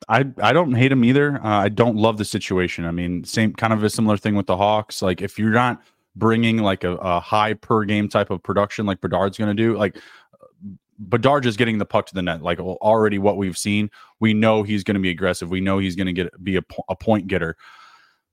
[0.08, 1.42] I I don't hate him either.
[1.42, 2.84] Uh, I don't love the situation.
[2.84, 5.00] I mean, same kind of a similar thing with the Hawks.
[5.00, 5.82] Like if you're not
[6.14, 9.78] bringing like a, a high per game type of production like Bedard's going to do,
[9.78, 9.96] like
[10.98, 14.62] Bedard just getting the puck to the net, like already what we've seen, we know
[14.62, 15.48] he's going to be aggressive.
[15.48, 17.56] We know he's going to get be a, a point getter.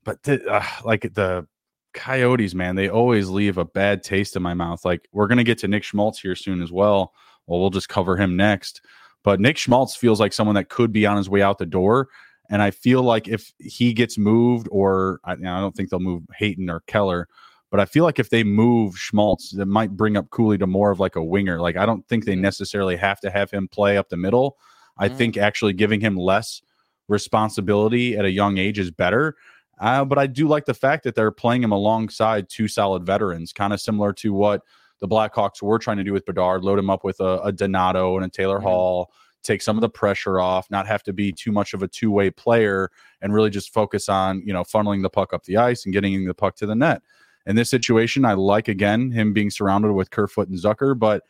[0.03, 1.47] But uh, like the
[1.93, 4.85] Coyotes, man, they always leave a bad taste in my mouth.
[4.85, 7.13] Like we're going to get to Nick Schmaltz here soon as well.
[7.47, 8.81] Well, we'll just cover him next.
[9.23, 12.09] But Nick Schmaltz feels like someone that could be on his way out the door.
[12.49, 16.23] And I feel like if he gets moved, or I, I don't think they'll move
[16.37, 17.27] Hayton or Keller,
[17.69, 20.89] but I feel like if they move Schmaltz, that might bring up Cooley to more
[20.89, 21.59] of like a winger.
[21.61, 22.39] Like I don't think they mm.
[22.39, 24.57] necessarily have to have him play up the middle.
[24.97, 25.15] I mm.
[25.15, 26.61] think actually giving him less
[27.07, 29.35] responsibility at a young age is better.
[29.79, 33.53] Uh, but I do like the fact that they're playing him alongside two solid veterans,
[33.53, 34.61] kind of similar to what
[34.99, 38.17] the Blackhawks were trying to do with Bedard, load him up with a, a Donato
[38.17, 38.67] and a Taylor mm-hmm.
[38.67, 39.11] Hall,
[39.41, 42.11] take some of the pressure off, not have to be too much of a two
[42.11, 45.85] way player, and really just focus on you know funneling the puck up the ice
[45.85, 47.01] and getting the puck to the net.
[47.45, 51.23] In this situation, I like again him being surrounded with Kerfoot and Zucker, but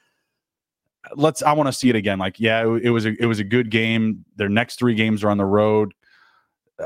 [1.15, 2.19] let's I want to see it again.
[2.19, 4.25] Like, yeah, it, it was a it was a good game.
[4.35, 5.93] Their next three games are on the road.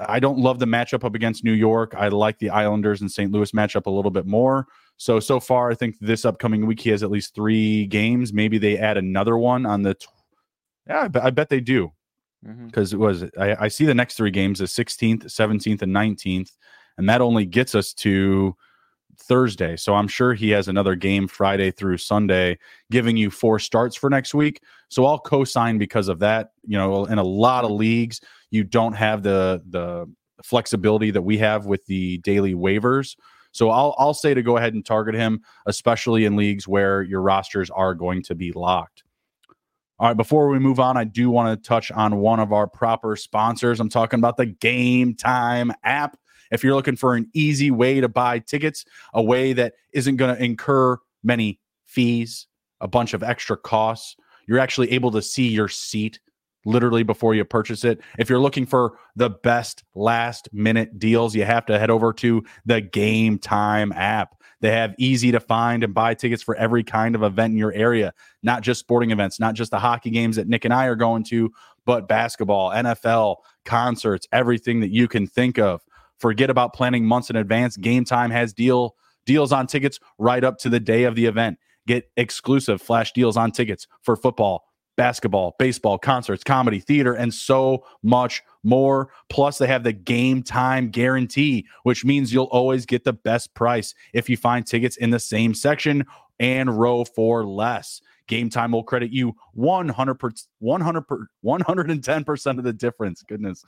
[0.07, 1.93] I don't love the matchup up against New York.
[1.95, 3.31] I like the Islanders and St.
[3.31, 4.67] Louis matchup a little bit more.
[4.97, 8.33] So so far, I think this upcoming week he has at least three games.
[8.33, 9.95] Maybe they add another one on the.
[9.95, 10.07] Tw-
[10.87, 11.91] yeah, I bet, I bet they do
[12.65, 13.01] because mm-hmm.
[13.01, 16.51] it was I, I see the next three games the 16th, 17th, and 19th,
[16.97, 18.55] and that only gets us to
[19.27, 19.75] Thursday.
[19.75, 22.57] So I'm sure he has another game Friday through Sunday,
[22.91, 24.61] giving you four starts for next week.
[24.89, 26.51] So I'll co-sign because of that.
[26.65, 30.05] You know, in a lot of leagues, you don't have the the
[30.43, 33.15] flexibility that we have with the daily waivers.
[33.51, 37.21] So I'll I'll say to go ahead and target him, especially in leagues where your
[37.21, 39.03] rosters are going to be locked.
[39.99, 42.67] All right, before we move on, I do want to touch on one of our
[42.67, 43.79] proper sponsors.
[43.79, 46.17] I'm talking about the Game Time app.
[46.53, 50.35] If you're looking for an easy way to buy tickets, a way that isn't going
[50.35, 52.47] to incur many fees,
[52.79, 54.15] a bunch of extra costs,
[54.47, 56.19] you're actually able to see your seat
[56.65, 57.99] literally before you purchase it.
[58.17, 62.43] If you're looking for the best last minute deals, you have to head over to
[62.65, 64.35] the Game Time app.
[64.61, 67.73] They have easy to find and buy tickets for every kind of event in your
[67.73, 68.13] area,
[68.43, 71.25] not just sporting events, not just the hockey games that Nick and I are going
[71.25, 71.51] to,
[71.85, 75.81] but basketball, NFL, concerts, everything that you can think of.
[76.19, 77.77] Forget about planning months in advance.
[77.77, 78.95] Game Time has deal
[79.25, 81.57] deals on tickets right up to the day of the event.
[81.87, 87.85] Get exclusive flash deals on tickets for football, basketball, baseball, concerts, comedy, theater, and so
[88.03, 89.09] much more.
[89.29, 93.93] Plus, they have the game time guarantee, which means you'll always get the best price
[94.13, 96.05] if you find tickets in the same section
[96.39, 98.01] and row for less.
[98.27, 103.21] Game time will credit you 100 per, 100 per, 110% of the difference.
[103.23, 103.63] Goodness.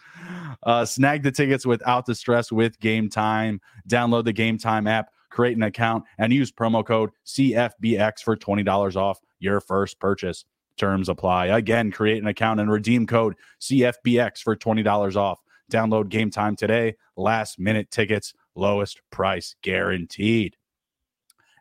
[0.63, 3.59] Uh, snag the tickets without the stress with Game Time.
[3.89, 8.95] Download the Game Time app, create an account, and use promo code CFBX for $20
[8.95, 10.45] off your first purchase.
[10.77, 11.47] Terms apply.
[11.47, 15.39] Again, create an account and redeem code CFBX for $20 off.
[15.71, 16.95] Download game time today.
[17.15, 20.55] Last minute tickets, lowest price guaranteed.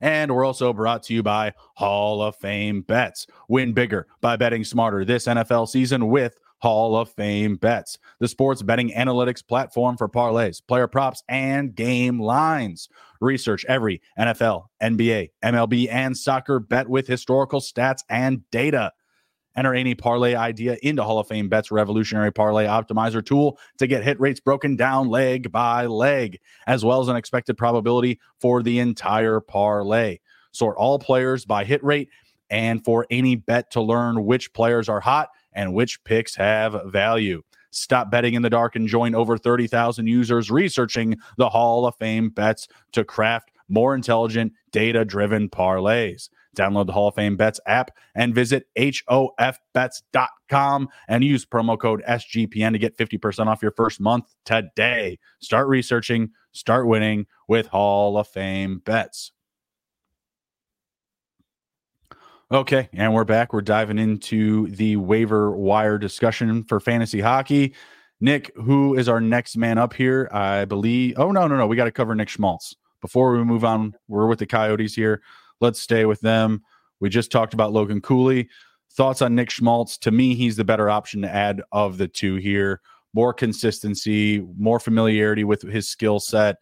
[0.04, 3.26] And we're also brought to you by Hall of Fame Bets.
[3.48, 8.60] Win bigger by betting smarter this NFL season with Hall of Fame Bets, the sports
[8.60, 12.90] betting analytics platform for parlays, player props, and game lines.
[13.22, 18.92] Research every NFL, NBA, MLB, and soccer bet with historical stats and data.
[19.56, 24.02] Enter any parlay idea into Hall of Fame Bets Revolutionary Parlay Optimizer tool to get
[24.02, 28.80] hit rates broken down leg by leg, as well as an expected probability for the
[28.80, 30.18] entire parlay.
[30.52, 32.08] Sort all players by hit rate
[32.50, 37.42] and for any bet to learn which players are hot and which picks have value.
[37.70, 42.28] Stop betting in the dark and join over 30,000 users researching the Hall of Fame
[42.28, 46.28] bets to craft more intelligent, data driven parlays.
[46.54, 49.28] Download the Hall of Fame Bets app and visit HOFBets.com
[51.08, 55.18] and use promo code SGPN to get 50% off your first month today.
[55.40, 59.32] Start researching, start winning with Hall of Fame Bets.
[62.52, 63.52] Okay, and we're back.
[63.52, 67.74] We're diving into the waiver wire discussion for fantasy hockey.
[68.20, 70.28] Nick, who is our next man up here?
[70.30, 71.14] I believe.
[71.16, 71.66] Oh, no, no, no.
[71.66, 72.76] We got to cover Nick Schmaltz.
[73.00, 75.20] Before we move on, we're with the Coyotes here.
[75.60, 76.62] Let's stay with them.
[77.00, 78.48] We just talked about Logan Cooley.
[78.92, 79.98] Thoughts on Nick Schmaltz?
[79.98, 82.80] To me, he's the better option to add of the two here.
[83.12, 86.56] More consistency, more familiarity with his skill set.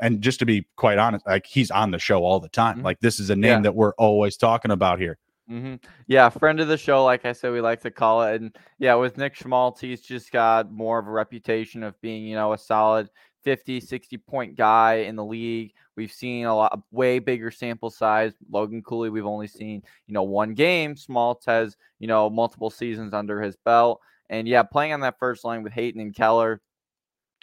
[0.00, 2.76] And just to be quite honest, like he's on the show all the time.
[2.76, 2.84] Mm-hmm.
[2.84, 3.60] Like this is a name yeah.
[3.60, 5.18] that we're always talking about here.
[5.50, 5.74] Mm-hmm.
[6.06, 8.40] Yeah, friend of the show, like I said, we like to call it.
[8.40, 12.34] And yeah, with Nick Schmaltz, he's just got more of a reputation of being, you
[12.34, 13.10] know, a solid
[13.42, 15.72] 50, 60 point guy in the league.
[15.96, 18.32] We've seen a lot way bigger sample size.
[18.50, 20.96] Logan Cooley, we've only seen, you know, one game.
[20.96, 24.00] Schmaltz has, you know, multiple seasons under his belt.
[24.30, 26.60] And yeah, playing on that first line with Hayton and Keller.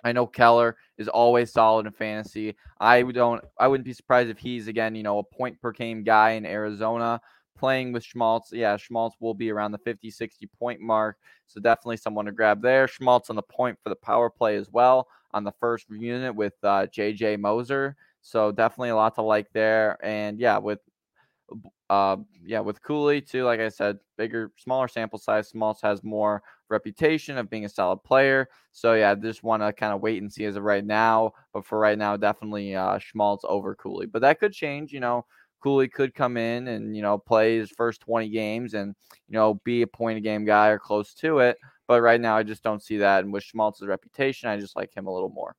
[0.03, 2.55] I know Keller is always solid in fantasy.
[2.79, 6.03] I don't I wouldn't be surprised if he's again, you know, a point per game
[6.03, 7.19] guy in Arizona
[7.59, 8.51] playing with Schmaltz.
[8.53, 11.17] Yeah, Schmaltz will be around the 50, 60 point mark.
[11.45, 12.88] So definitely someone to grab there.
[12.88, 16.53] Schmaltz on the point for the power play as well on the first unit with
[16.63, 17.95] uh, JJ Moser.
[18.29, 19.97] So definitely a lot to like there.
[20.03, 20.79] And yeah, with
[21.89, 25.49] uh, yeah, with Cooley too, like I said, bigger, smaller sample size.
[25.49, 28.47] Schmaltz has more reputation of being a solid player.
[28.71, 31.31] So yeah, I just want to kind of wait and see as of right now.
[31.53, 34.05] But for right now, definitely uh, Schmaltz over Cooley.
[34.05, 34.91] But that could change.
[34.91, 35.25] You know,
[35.63, 38.95] Cooley could come in and you know play his first 20 games and
[39.27, 41.57] you know be a point a game guy or close to it.
[41.87, 43.23] But right now, I just don't see that.
[43.23, 45.55] And with Schmaltz's reputation, I just like him a little more.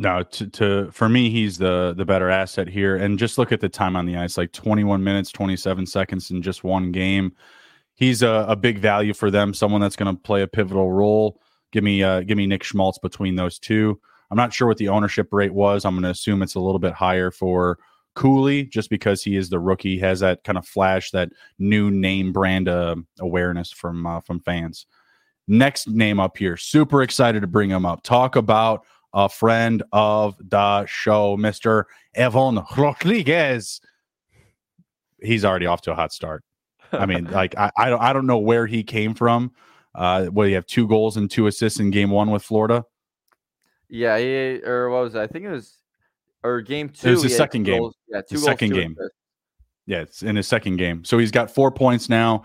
[0.00, 2.94] No, to, to for me, he's the the better asset here.
[2.94, 6.40] And just look at the time on the ice, like 21 minutes, 27 seconds in
[6.40, 7.32] just one game.
[7.96, 9.52] He's a, a big value for them.
[9.52, 11.40] Someone that's going to play a pivotal role.
[11.72, 14.00] Give me uh, give me Nick Schmaltz between those two.
[14.30, 15.84] I'm not sure what the ownership rate was.
[15.84, 17.80] I'm going to assume it's a little bit higher for
[18.14, 22.32] Cooley, just because he is the rookie, has that kind of flash, that new name
[22.32, 24.86] brand uh, awareness from uh, from fans.
[25.48, 26.56] Next name up here.
[26.56, 28.04] Super excited to bring him up.
[28.04, 31.84] Talk about a friend of the show, Mr.
[32.14, 33.80] Evan Rodrigues.
[35.20, 36.44] He's already off to a hot start.
[36.92, 39.52] I mean, like I, I don't I don't know where he came from.
[39.94, 42.84] Uh well, you have two goals and two assists in game one with Florida.
[43.88, 45.20] Yeah, he or what was it?
[45.20, 45.78] I think it was
[46.42, 47.08] or game two.
[47.08, 47.80] It was the second game.
[47.80, 47.96] Goals.
[48.08, 48.96] Yeah, two second game.
[49.86, 51.04] Yeah, it's in his second game.
[51.04, 52.44] So he's got four points now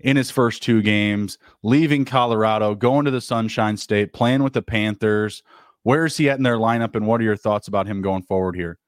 [0.00, 4.62] in his first two games, leaving Colorado, going to the Sunshine State, playing with the
[4.62, 5.42] Panthers.
[5.84, 8.22] Where is he at in their lineup, and what are your thoughts about him going
[8.22, 8.78] forward here?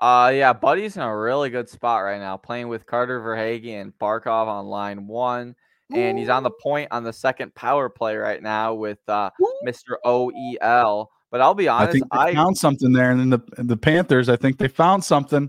[0.00, 3.92] Uh, yeah, Buddy's in a really good spot right now, playing with Carter Verhaeghe and
[4.00, 5.54] Barkov on line one,
[5.94, 9.30] and he's on the point on the second power play right now with uh,
[9.64, 9.96] Mr.
[10.04, 11.06] OEL.
[11.30, 14.28] But I'll be honest, I think I found something there, and then the the Panthers,
[14.28, 15.48] I think they found something.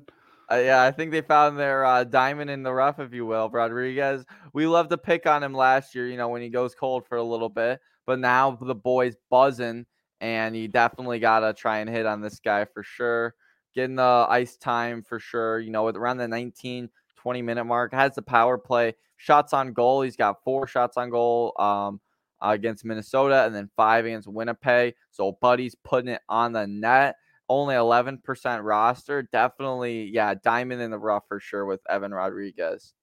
[0.51, 3.49] Uh, yeah, I think they found their uh, diamond in the rough, if you will.
[3.49, 4.23] Rodrigues.
[4.53, 7.17] we love to pick on him last year, you know, when he goes cold for
[7.17, 7.79] a little bit.
[8.05, 9.85] But now the boy's buzzing,
[10.23, 13.35] and you definitely got to try and hit on this guy for sure.
[13.75, 17.93] Getting the ice time for sure, you know, with around the 19, 20 minute mark.
[17.93, 20.01] Has the power play, shots on goal.
[20.01, 21.99] He's got four shots on goal um,
[22.41, 24.93] against Minnesota and then five against Winnipeg.
[25.11, 27.17] So Buddy's putting it on the net
[27.49, 29.23] only 11% roster.
[29.23, 32.93] Definitely, yeah, diamond in the rough for sure with Evan Rodrigues.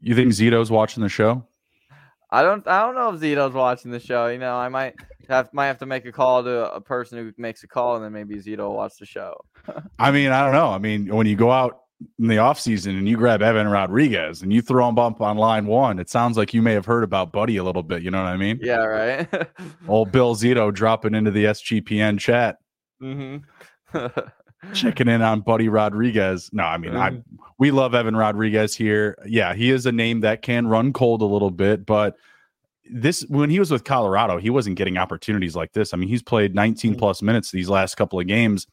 [0.00, 1.46] You think Zito's watching the show?
[2.32, 4.28] I don't I don't know if Zito's watching the show.
[4.28, 4.94] You know, I might
[5.28, 8.04] have might have to make a call to a person who makes a call and
[8.04, 9.34] then maybe Zito will watch the show.
[9.98, 10.70] I mean, I don't know.
[10.70, 11.80] I mean, when you go out
[12.18, 15.66] in the offseason and you grab Evan Rodrigues and you throw him up on line
[15.66, 18.02] one, it sounds like you may have heard about Buddy a little bit.
[18.02, 18.58] You know what I mean?
[18.62, 19.28] Yeah, right.
[19.88, 22.56] Old Bill Zito dropping into the SGPN chat.
[23.00, 23.38] mm-hmm.
[24.74, 26.50] checking in on Buddy Rodrigues.
[26.52, 26.96] No, I mean.
[26.96, 27.22] I
[27.58, 29.16] we love Evan Rodrigues here.
[29.26, 32.16] Yeah, he is a name that can run cold a little bit, but
[32.90, 35.94] this when he was with Colorado, he wasn't getting opportunities like this.
[35.94, 36.98] I mean, he's played 19 mm-hmm.
[36.98, 38.66] plus minutes these last couple of games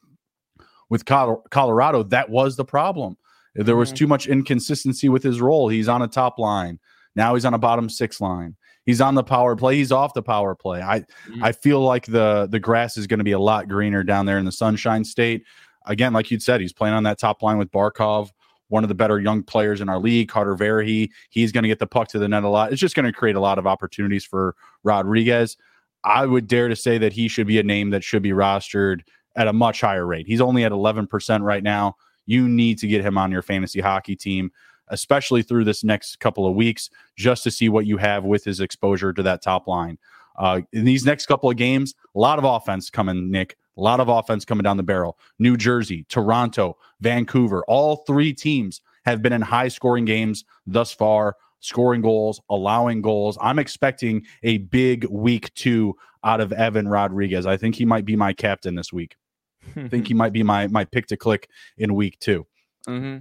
[0.90, 2.04] with Colorado.
[2.04, 3.18] That was the problem.
[3.56, 3.96] There was mm-hmm.
[3.96, 5.70] too much inconsistency with his role.
[5.70, 6.80] He's on a top line.
[7.16, 8.56] Now he's on a bottom six line.
[8.86, 9.76] He's on the power play.
[9.76, 10.82] He's off the power play.
[10.82, 11.44] I mm-hmm.
[11.44, 14.38] I feel like the the grass is going to be a lot greener down there
[14.38, 15.44] in the Sunshine State
[15.90, 18.30] again, like you'd said, he's playing on that top line with Barkov,
[18.70, 20.30] one of the better young players in our league.
[20.30, 21.10] Carter Verhaeghe.
[21.30, 22.72] he's going to get the puck to the net a lot.
[22.72, 25.58] It's just going to create a lot of opportunities for Rodrigues.
[26.06, 29.02] I would dare to say that he should be a name that should be rostered
[29.36, 30.28] at a much higher rate.
[30.28, 31.96] He's only at 11% right now.
[32.26, 34.52] You need to get him on your fantasy hockey team,
[34.90, 38.60] especially through this next couple of weeks, just to see what you have with his
[38.60, 39.98] exposure to that top line.
[40.38, 43.58] Uh, in these next couple of games, a lot of offense coming, Nick.
[43.80, 45.18] A lot of offense coming down the barrel.
[45.40, 51.38] New Jersey, Toronto, Vancouver, all three teams have been in high scoring games thus far,
[51.62, 53.38] scoring goals, allowing goals.
[53.40, 57.46] I'm expecting a big week two out of Evan Rodrigues.
[57.46, 59.16] I think he might be my captain this week.
[59.78, 62.46] I think he might be my my pick to click in week 2
[62.88, 63.18] mm-hmm.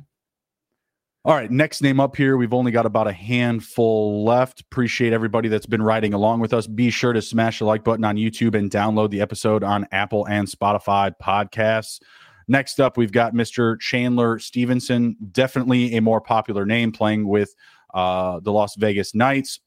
[1.28, 2.38] All right, next name up here.
[2.38, 4.62] We've only got about a handful left.
[4.62, 6.66] Appreciate everybody that's been riding along with us.
[6.66, 10.26] Be sure to smash the like button on YouTube and download the episode on Apple
[10.26, 12.00] and Spotify podcasts.
[12.48, 13.78] Next up, we've got Mr.
[13.78, 17.54] Chandler Stephenson, definitely a more popular name playing with
[17.92, 19.60] uh, the Las Vegas Knights.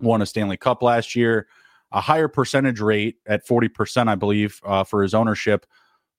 [0.00, 1.46] Won a Stanley Cup last year,
[1.92, 5.64] a higher percentage rate at 40%, I believe, uh, for his ownership,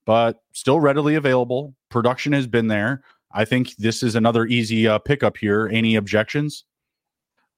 [0.06, 1.76] but still readily available.
[1.90, 3.04] Production has been there.
[3.34, 5.70] I think this is another easy uh, pickup here.
[5.72, 6.66] Any objections?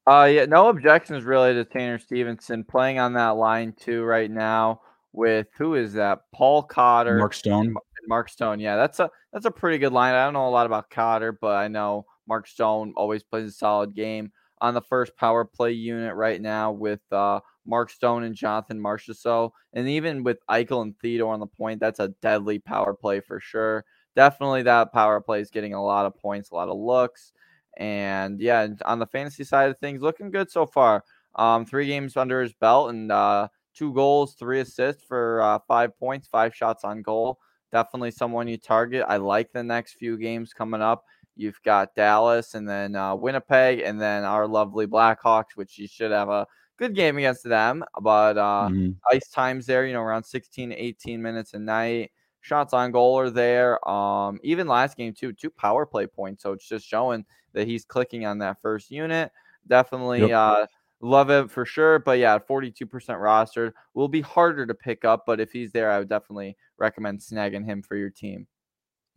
[0.07, 4.81] Uh, yeah, no objections really to Tanner Stephenson playing on that line too right now
[5.11, 6.19] with who is that?
[6.33, 7.75] Paul Cotter, Mark Stone,
[8.07, 8.59] Mark Stone.
[8.59, 10.13] Yeah, that's a that's a pretty good line.
[10.13, 13.51] I don't know a lot about Cotter, but I know Mark Stone always plays a
[13.51, 18.35] solid game on the first power play unit right now with uh, Mark Stone and
[18.35, 19.51] Jonathan Marchessault.
[19.73, 23.39] And even with Eichel and Theodore on the point, that's a deadly power play for
[23.39, 23.83] sure
[24.15, 27.33] definitely that power play is getting a lot of points, a lot of looks.
[27.77, 31.03] And yeah, on the fantasy side of things, looking good so far.
[31.35, 35.97] Um, three games under his belt and uh, two goals, three assists for uh, five
[35.99, 37.39] points, five shots on goal.
[37.71, 39.03] Definitely someone you target.
[39.07, 41.03] I like the next few games coming up.
[41.35, 46.11] You've got Dallas and then uh, Winnipeg and then our lovely Blackhawks, which you should
[46.11, 46.47] have a
[46.77, 47.83] good game against them.
[48.01, 48.91] But uh, mm-hmm.
[49.11, 52.11] ice times there, you know, around 16, 18 minutes a night
[52.45, 53.87] shots on goal are there.
[53.89, 56.43] Um, even last game too, two power play points.
[56.43, 59.31] So it's just showing that he's clicking on that first unit.
[59.67, 60.31] Definitely yep.
[60.31, 60.67] uh,
[61.01, 61.97] love it for sure.
[61.97, 65.23] But yeah, 42% rostered will be harder to pick up.
[65.25, 68.45] But if he's there, I would definitely recommend snagging him for your team.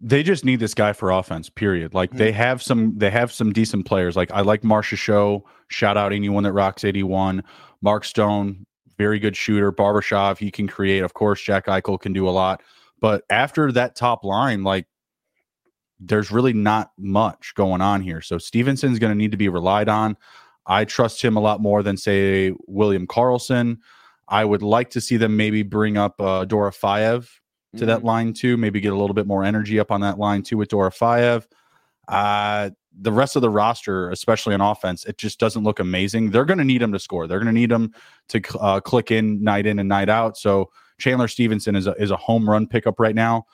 [0.01, 1.51] They just need this guy for offense.
[1.51, 1.93] Period.
[1.93, 2.18] Like mm-hmm.
[2.18, 4.16] they have some, they have some decent players.
[4.16, 7.45] Like I like Marchessault Shout out anyone that rocks 81.
[7.83, 8.64] Mark Stone,
[8.97, 9.70] very good shooter.
[9.70, 11.03] Barbashev, he can create.
[11.03, 12.62] Of course, Jack Eichel can do a lot.
[13.01, 14.87] But after that top line, like
[16.01, 18.21] there's really not much going on here.
[18.21, 20.17] So Stephenson's going to need to be relied on.
[20.67, 23.79] I trust him a lot more than say William Karlsson.
[24.29, 27.87] I would like to see them maybe bring up uh, Dorofeyev to mm-hmm.
[27.87, 28.57] that line too.
[28.57, 31.47] Maybe get a little bit more energy up on that line too with Dorofeyev.
[32.07, 32.71] Uh,
[33.01, 36.31] the rest of the roster, especially on offense, it just doesn't look amazing.
[36.31, 37.27] They're going to need him to score.
[37.27, 37.95] They're going to need him
[38.29, 40.37] to uh, click in night in and night out.
[40.37, 43.47] So Chandler Stephenson is a, is a home run pickup right now.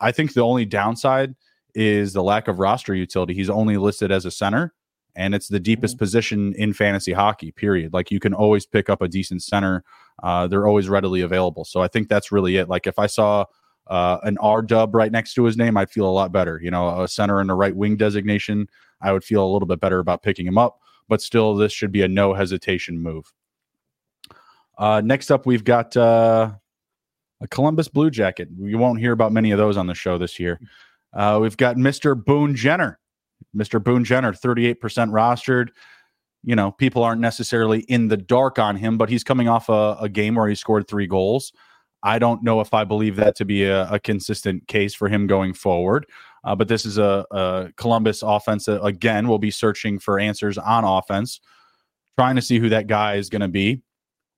[0.00, 1.34] I think the only downside
[1.74, 3.34] is the lack of roster utility.
[3.34, 4.74] He's only listed as a center,
[5.16, 6.04] and it's the deepest mm-hmm.
[6.04, 7.92] position in fantasy hockey, period.
[7.92, 9.84] Like you can always pick up a decent center,
[10.22, 11.64] uh, they're always readily available.
[11.64, 12.68] So I think that's really it.
[12.68, 13.46] Like if I saw
[13.88, 16.60] uh, an R dub right next to his name, I'd feel a lot better.
[16.62, 18.68] You know, a center and a right wing designation,
[19.00, 20.80] I would feel a little bit better about picking him up.
[21.08, 23.30] But still, this should be a no hesitation move.
[24.78, 26.52] Uh, next up, we've got uh,
[27.44, 28.48] a Columbus Blue Jacket.
[28.58, 30.58] You won't hear about many of those on the show this year.
[31.12, 32.22] Uh, we've got Mr.
[32.22, 32.98] Boone Jenner.
[33.54, 33.82] Mr.
[33.82, 34.76] Boone Jenner, 38%
[35.10, 35.68] rostered.
[36.42, 39.96] You know, people aren't necessarily in the dark on him, but he's coming off a,
[40.00, 41.52] a game where he scored three goals.
[42.02, 45.26] I don't know if I believe that to be a, a consistent case for him
[45.26, 46.06] going forward.
[46.44, 50.58] Uh, but this is a, a Columbus offense that, again, will be searching for answers
[50.58, 51.40] on offense,
[52.18, 53.82] trying to see who that guy is going to be.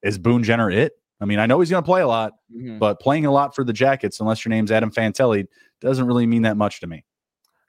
[0.02, 0.92] Is Boone Jenner it?
[1.20, 2.78] I mean, I know he's going to play a lot, mm-hmm.
[2.78, 5.46] but playing a lot for the Jackets, unless your name's Adam Fantilli,
[5.80, 7.04] doesn't really mean that much to me.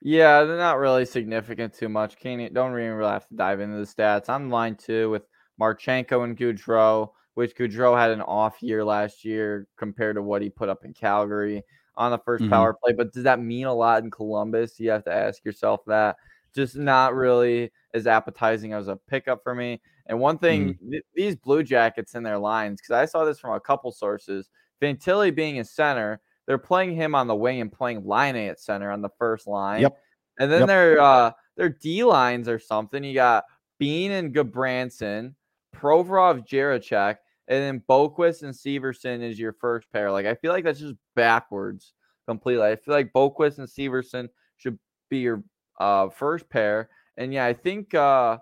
[0.02, 2.18] Yeah, they're not really significant too much.
[2.18, 4.30] Can't don't even really have to dive into the stats.
[4.30, 5.24] I'm line two with
[5.60, 10.50] Marchenko and Gaudreau, which Gaudreau had an off year last year compared to what he
[10.50, 11.64] put up in Calgary
[11.95, 12.50] on the 1st mm-hmm.
[12.50, 12.93] power play.
[12.93, 14.80] But does that mean a lot in Columbus?
[14.80, 16.18] You have to ask yourself that.
[16.58, 19.80] Just not really as appetizing as a pickup for me.
[20.08, 20.91] And one thing, mm-hmm.
[20.91, 24.49] th- these Blue Jackets in their lines, because I saw this from a couple sources.
[24.82, 28.89] Fantilli being a center, they're playing him on the wing and playing Laine at center
[28.89, 29.82] on the first line.
[29.82, 29.97] Yep.
[30.39, 30.68] And then yep.
[30.68, 33.03] their uh their D lines or something.
[33.03, 33.43] You got
[33.78, 35.36] Bean and Gudbranson,
[35.76, 40.12] Provorov, Jiricek, and then Boqvist and Severson is your first pair.
[40.12, 41.93] Like I feel like that's just backwards
[42.28, 42.66] completely.
[42.66, 44.28] I feel like Boqvist and Severson
[44.58, 44.80] should
[45.10, 45.43] be your
[45.78, 46.89] uh, first pair.
[47.17, 48.38] And yeah, I think uh,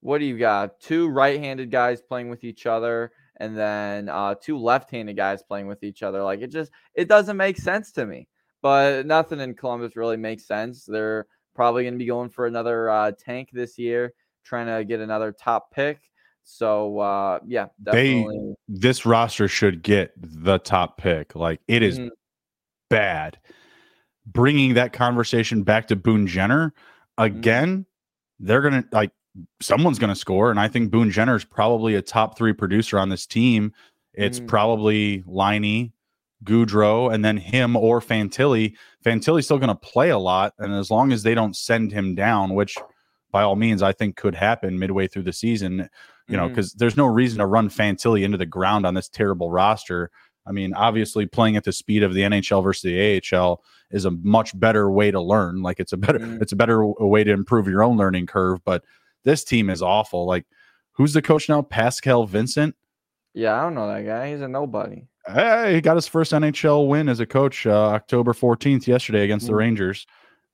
[0.00, 0.80] what do you got?
[0.80, 5.82] Two right-handed guys playing with each other, and then uh, two left-handed guys playing with
[5.82, 6.22] each other.
[6.22, 8.28] Like it just it doesn't make sense to me.
[8.62, 10.84] But nothing in Columbus really makes sense.
[10.84, 14.12] They're probably going to be going for another uh, tank this year,
[14.44, 15.98] trying to get another top pick.
[16.44, 18.54] So uh, yeah, definitely.
[18.68, 21.34] They, this roster should get the top pick.
[21.34, 22.08] Like it is mm-hmm.
[22.88, 23.38] bad.
[24.32, 26.74] Bringing that conversation back to Boone Jenner
[27.18, 27.36] mm-hmm.
[27.36, 28.46] again, mm-hmm.
[28.46, 29.12] they're gonna like
[29.60, 33.08] someone's gonna score, and I think Boone Jenner is probably a top three producer on
[33.08, 33.72] this team.
[34.14, 34.48] It's mm-hmm.
[34.48, 35.92] probably Laine,
[36.44, 38.74] Gaudreau, and then him or Fantilli.
[39.04, 42.54] Fantilli's still gonna play a lot, and as long as they don't send him down,
[42.54, 42.76] which
[43.32, 45.88] by all means I think could happen midway through the season
[46.30, 46.78] you know, because mm-hmm.
[46.78, 50.10] there's no reason to run Fantilli into the ground on this terrible roster.
[50.46, 54.10] I mean, obviously, playing at the speed of the NHL versus the AHL is a
[54.10, 55.62] much better way to learn.
[55.62, 56.42] Like it's a better, mm-hmm.
[56.42, 58.64] it's a better way to improve your own learning curve.
[58.64, 58.84] But
[59.24, 60.26] this team is awful.
[60.26, 60.46] Like,
[60.92, 61.62] who's the coach now?
[61.62, 62.74] Pascal Vincent.
[63.34, 64.32] Yeah, I don't know that guy.
[64.32, 65.06] He's a nobody.
[65.26, 69.44] Hey, he got his first NHL win as a coach uh, October 14th yesterday against
[69.44, 69.52] mm-hmm.
[69.52, 70.06] the Rangers.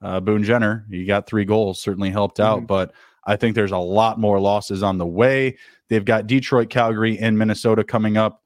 [0.03, 2.59] Uh, Boone Jenner, he got three goals, certainly helped out.
[2.59, 2.67] Mm-hmm.
[2.67, 2.93] But
[3.25, 5.57] I think there's a lot more losses on the way.
[5.89, 8.43] They've got Detroit, Calgary, and Minnesota coming up.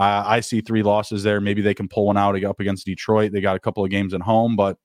[0.00, 1.42] Uh, I see three losses there.
[1.42, 3.32] Maybe they can pull one out up against Detroit.
[3.32, 4.78] They got a couple of games at home, but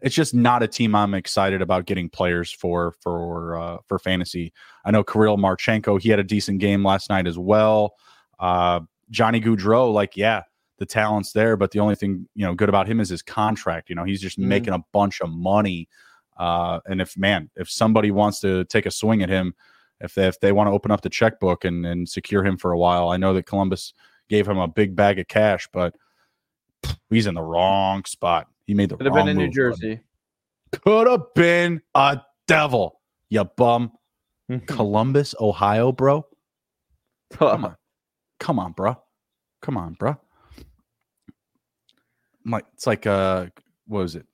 [0.00, 4.52] it's just not a team I'm excited about getting players for for uh, for fantasy.
[4.84, 6.00] I know Kirill Marchenko.
[6.00, 7.94] He had a decent game last night as well.
[8.38, 10.42] Uh, Johnny Gaudreau, like yeah,
[10.78, 13.88] the talent's there, but the only thing you know good about him is his contract.
[13.90, 14.48] You know, he's just mm-hmm.
[14.48, 15.88] making a bunch of money.
[16.36, 19.54] Uh, and if man, if somebody wants to take a swing at him,
[20.04, 22.72] if they, if they want to open up the checkbook and, and secure him for
[22.72, 23.94] a while, I know that Columbus
[24.28, 25.94] gave him a big bag of cash, but
[27.10, 28.48] he's in the wrong spot.
[28.66, 30.00] He made the could have been in New Jersey.
[30.72, 33.92] Could have been a devil, you bum.
[34.66, 36.26] Columbus, Ohio, bro.
[37.32, 37.76] Come on,
[38.38, 38.96] come on, bro.
[39.62, 40.16] Come on, bro.
[42.44, 43.46] Like it's like uh,
[43.86, 44.26] what was it?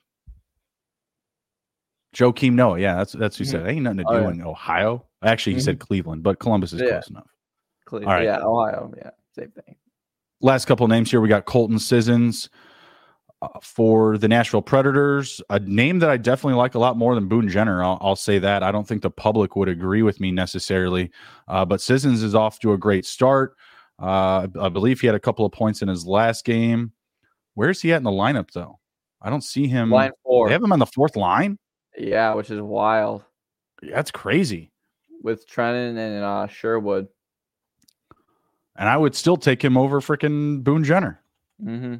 [2.14, 2.78] Joakim Noah.
[2.78, 3.60] Yeah, that's that's who he said.
[3.60, 3.70] Mm-hmm.
[3.70, 4.34] Ain't nothing to oh, do oh, yeah.
[4.34, 5.06] in Ohio.
[5.22, 5.64] Actually, he mm-hmm.
[5.64, 6.90] said Cleveland, but Columbus is yeah.
[6.90, 7.28] close enough.
[7.86, 8.24] Cle- All right.
[8.24, 8.92] Yeah, Ohio.
[8.96, 9.76] Yeah, same thing.
[10.40, 11.20] Last couple names here.
[11.20, 12.48] We got Colton Sissons
[13.42, 15.42] uh, for the Nashville Predators.
[15.50, 17.84] A name that I definitely like a lot more than Boone Jenner.
[17.84, 18.62] I'll, I'll say that.
[18.62, 21.10] I don't think the public would agree with me necessarily,
[21.46, 23.54] uh, but Sissons is off to a great start.
[23.98, 26.92] Uh, I believe he had a couple of points in his last game.
[27.54, 28.78] Where's he at in the lineup, though?
[29.20, 29.90] I don't see him.
[29.90, 30.48] Line four.
[30.48, 31.58] They have him on the fourth line.
[31.96, 33.24] Yeah, which is wild.
[33.82, 34.70] That's crazy.
[35.22, 37.08] With Trenin and uh, Sherwood.
[38.76, 41.20] And I would still take him over freaking Boone Jenner.
[41.62, 41.96] Mm-hmm.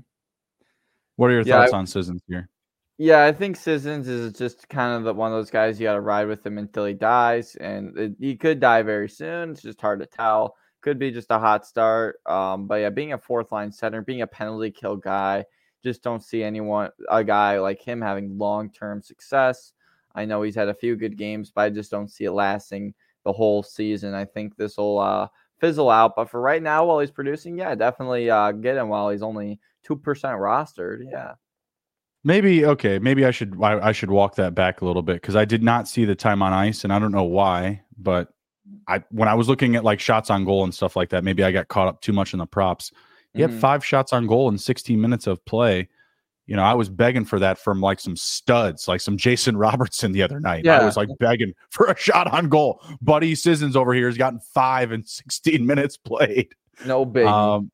[1.16, 2.48] What are your yeah, thoughts I, on Sissons here?
[2.96, 5.94] Yeah, I think Sissons is just kind of the, one of those guys you got
[5.94, 9.50] to ride with him until he dies, and it, he could die very soon.
[9.50, 10.54] It's just hard to tell.
[10.82, 12.20] Could be just a hot start.
[12.26, 15.44] Um, but yeah, being a fourth line center, being a penalty kill guy,
[15.82, 19.72] just don't see anyone a guy like him having long term success.
[20.20, 22.94] I know he's had a few good games, but I just don't see it lasting
[23.24, 24.14] the whole season.
[24.14, 26.14] I think this will uh, fizzle out.
[26.16, 29.58] But for right now, while he's producing, yeah, definitely uh, get him while he's only
[29.82, 31.04] two percent rostered.
[31.10, 31.34] Yeah.
[32.22, 32.98] Maybe okay.
[32.98, 35.62] Maybe I should I, I should walk that back a little bit because I did
[35.62, 37.82] not see the time on ice, and I don't know why.
[37.96, 38.28] But
[38.86, 41.42] I when I was looking at like shots on goal and stuff like that, maybe
[41.42, 42.92] I got caught up too much in the props.
[43.32, 43.52] He mm-hmm.
[43.52, 45.88] had five shots on goal in 16 minutes of play
[46.50, 50.10] you know, I was begging for that from like some studs, like some Jason Robertson
[50.10, 50.64] the other night.
[50.64, 50.80] Yeah.
[50.80, 52.82] I was like begging for a shot on goal.
[53.00, 56.48] Buddy Sissons over here has gotten five and 16 minutes played.
[56.84, 57.26] No big.
[57.26, 57.70] Um,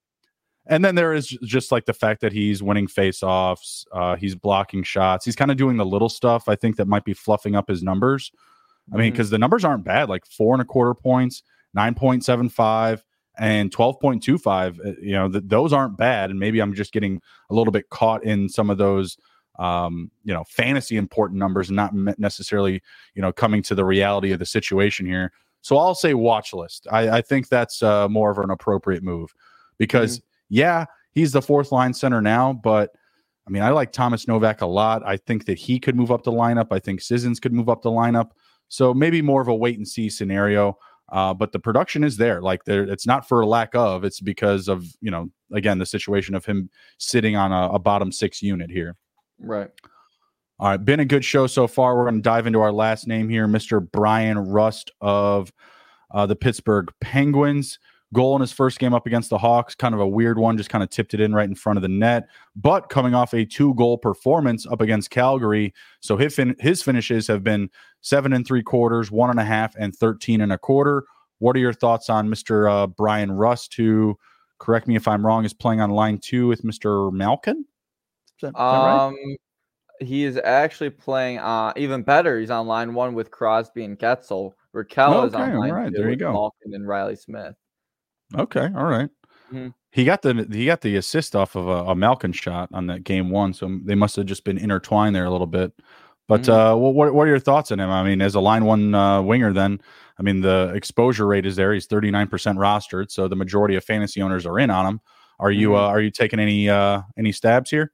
[0.66, 4.83] and then there is just like the fact that he's winning faceoffs, uh, he's blocking
[4.83, 6.47] shots, he's kind of doing the little stuff.
[6.47, 8.31] I think that might be fluffing up his numbers.
[8.93, 9.37] I mean, because mm-hmm.
[9.37, 11.43] the numbers aren't bad, like four and a quarter points,
[11.74, 13.01] 9.75,
[13.39, 17.20] and 12.25 uh, you know th- those aren't bad and maybe i'm just getting
[17.51, 19.18] a little bit caught in some of those
[19.59, 22.82] um, you know, fantasy important numbers and not necessarily,
[23.14, 25.32] you know, coming to the reality of the situation here.
[25.62, 26.87] So I'll say watch list.
[26.91, 29.34] I, I think that's uh, more of an appropriate move
[29.78, 30.26] because, mm-hmm.
[30.51, 32.91] yeah, he's the fourth line center now, but
[33.47, 35.03] I mean, I like Thomas Novak a lot.
[35.07, 36.68] I think that he could move up the lineup.
[36.70, 38.30] I think Sissons could move up the lineup.
[38.68, 40.76] So maybe more of a wait and see scenario.
[41.11, 42.41] Uh, but the production is there.
[42.41, 44.05] Like there, it's not for lack of.
[44.05, 48.11] It's because of you know again the situation of him sitting on a, a bottom
[48.11, 48.97] six unit here.
[49.39, 49.71] Right.
[50.59, 51.97] All right, been a good show so far.
[51.97, 53.91] We're going to dive into our last name here, Mr.
[53.93, 55.53] Bryan Rust of
[56.15, 57.79] uh, the Pittsburgh Penguins.
[58.15, 60.71] Goal in his first game up against the Hawks, kind of a weird one, just
[60.71, 62.29] kind of tipped it in right in front of the net.
[62.55, 67.27] But coming off a two goal performance up against Calgary, so his, fin- his finishes
[67.27, 67.69] have been
[68.03, 71.05] seven and three quarters, one and a half, and 13 and a quarter.
[71.39, 72.71] What are your thoughts on Mr.
[72.71, 74.17] Uh, Bryan Rust, who,
[74.59, 77.13] correct me if I'm wrong, is playing on line two with Mr.
[77.13, 77.65] Malkin?
[78.37, 79.37] Is that, is um, right?
[80.01, 82.39] he is actually playing uh, even better.
[82.39, 84.53] He's on line one with Crosby and Guentzel.
[84.75, 86.33] Rakell okay, is on line right, two there you go.
[86.33, 87.55] Malkin and Reilly Smith.
[88.35, 89.11] Okay, all right.
[89.53, 89.68] mm-hmm.
[89.91, 93.05] He got the he got the assist off of a, a, Malkin shot on that
[93.05, 95.72] game one, so they must have just been intertwined there a little bit.
[96.29, 96.53] But mm-hmm.
[96.53, 97.89] uh, what what are your thoughts on him?
[97.89, 99.81] I mean, as a line one uh, winger, then
[100.18, 101.72] I mean the exposure rate is there.
[101.72, 105.01] He's thirty nine percent rostered, so the majority of fantasy owners are in on him.
[105.39, 105.85] Are you mm-hmm.
[105.85, 107.93] uh, are you taking any uh, any stabs here?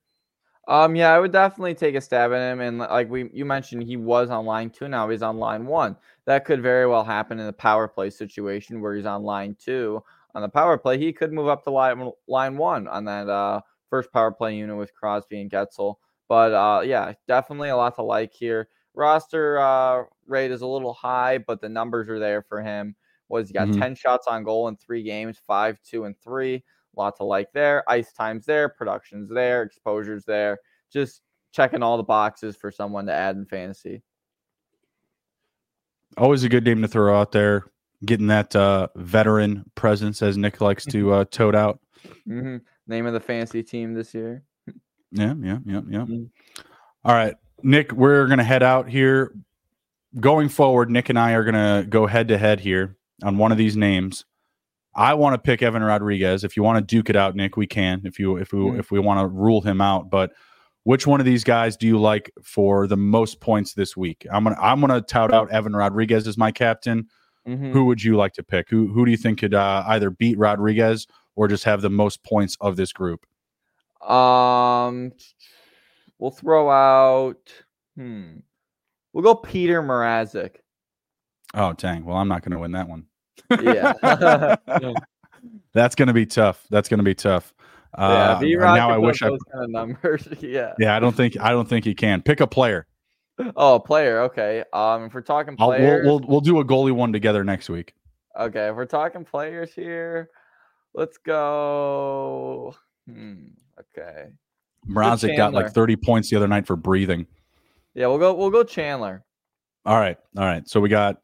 [0.69, 2.61] Um, yeah, I would definitely take a stab at him.
[2.61, 4.89] And like we you mentioned, he was on line two.
[4.89, 5.97] Now he's on line one.
[6.25, 10.03] That could very well happen in a power play situation where he's on line two
[10.35, 13.61] on the power play, he could move up to line, line one on that uh,
[13.91, 15.97] first power play unit with Crosby and Guentzel.
[16.29, 18.69] But uh, yeah, definitely a lot to like here.
[18.95, 22.95] Roster uh, rate is a little high, but the numbers are there for him.
[23.29, 23.81] Was he got mm-hmm.
[23.81, 26.57] 10 shots on goal in three games, five, two, and three.
[26.97, 27.83] A lot to like there.
[27.89, 30.59] Ice time's there, production's there, exposure's there.
[30.93, 31.23] Just
[31.53, 34.03] checking all the boxes for someone to add in fantasy.
[36.19, 37.72] Always a good name to throw out there
[38.05, 41.81] getting that uh, veteran presence, as Nick likes to uh, tote out.
[42.29, 42.59] Mm-hmm.
[42.87, 44.43] Name of the fancy team this year.
[45.13, 45.99] Yeah, yeah, yeah, yeah.
[46.01, 46.25] Mm-hmm.
[47.05, 49.35] All right, Nick, we're gonna head out here.
[50.21, 53.59] Going forward, Nick and I are gonna go head to head here on one of
[53.59, 54.25] these names.
[54.95, 56.45] I want to pick Evan Rodrigues.
[56.45, 58.03] If you want to duke it out, Nick, we can.
[58.05, 58.81] If you if we mm-hmm.
[58.81, 60.33] if we want to rule him out, but
[60.85, 64.27] which one of these guys do you like for the most points this week?
[64.33, 67.09] I'm gonna I'm gonna tout out Evan Rodrigues as my captain.
[67.47, 67.73] Mm-hmm.
[67.73, 68.69] Who would you like to pick?
[68.71, 72.23] Who who do you think could uh, either beat Rodrigues or just have the most
[72.23, 73.27] points of this group?
[74.01, 75.13] Um,
[76.19, 77.53] we'll throw out.
[77.97, 78.39] Hmm,
[79.13, 80.57] we'll go Petr Mrazek.
[81.55, 82.05] Oh dang!
[82.05, 83.07] Well, I'm not going to win that one.
[83.51, 84.57] yeah.
[85.75, 86.65] That's going to be tough.
[86.71, 87.55] That's going to be tough.
[87.95, 90.27] Uh, yeah, now I wish I kind of numbers.
[90.41, 90.73] yeah.
[90.79, 92.23] Yeah, I don't think I don't think he can.
[92.23, 92.87] Pick a player.
[93.57, 94.21] Oh, player.
[94.23, 94.65] Okay.
[94.73, 97.95] Um, if we're talking players, we'll, we'll we'll do a goalie one together next week.
[98.39, 100.31] Okay, if we're talking players here,
[100.95, 102.75] let's go.
[103.07, 103.49] Hmm.
[103.79, 104.29] Okay.
[104.89, 107.27] Mrazek got like 30 points the other night for breathing.
[107.95, 108.35] Yeah, we'll go.
[108.35, 109.25] We'll go Chandler.
[109.85, 110.17] All right.
[110.37, 110.69] All right.
[110.69, 111.19] So we got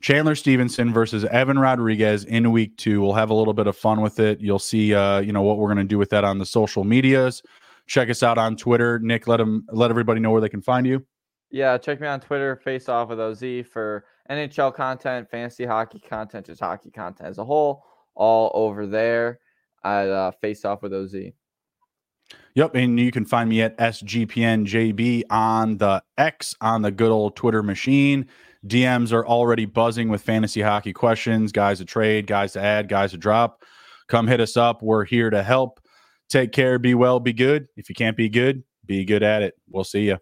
[0.00, 3.00] Chandler Stephenson versus Evan Rodrigues in week two.
[3.00, 4.40] We'll have a little bit of fun with it.
[4.40, 6.84] You'll see, uh, you know, what we're going to do with that on the social
[6.84, 7.42] medias.
[7.86, 8.98] Check us out on Twitter.
[8.98, 11.04] Nick, let them let everybody know where they can find you.
[11.50, 16.46] Yeah, check me on Twitter, face off with OZ for NHL content, fantasy hockey content,
[16.46, 17.84] just hockey content as a whole,
[18.14, 19.38] all over there
[19.84, 21.14] at uh, face off with OZ.
[22.54, 27.36] Yep, and you can find me at SGPNJB on the X on the good old
[27.36, 28.26] Twitter machine.
[28.66, 33.12] DMs are already buzzing with fantasy hockey questions, guys to trade, guys to add, guys
[33.12, 33.62] to drop.
[34.08, 34.82] Come hit us up.
[34.82, 35.80] We're here to help.
[36.28, 37.68] Take care, be well, be good.
[37.76, 39.54] If you can't be good, be good at it.
[39.68, 40.18] We'll see you.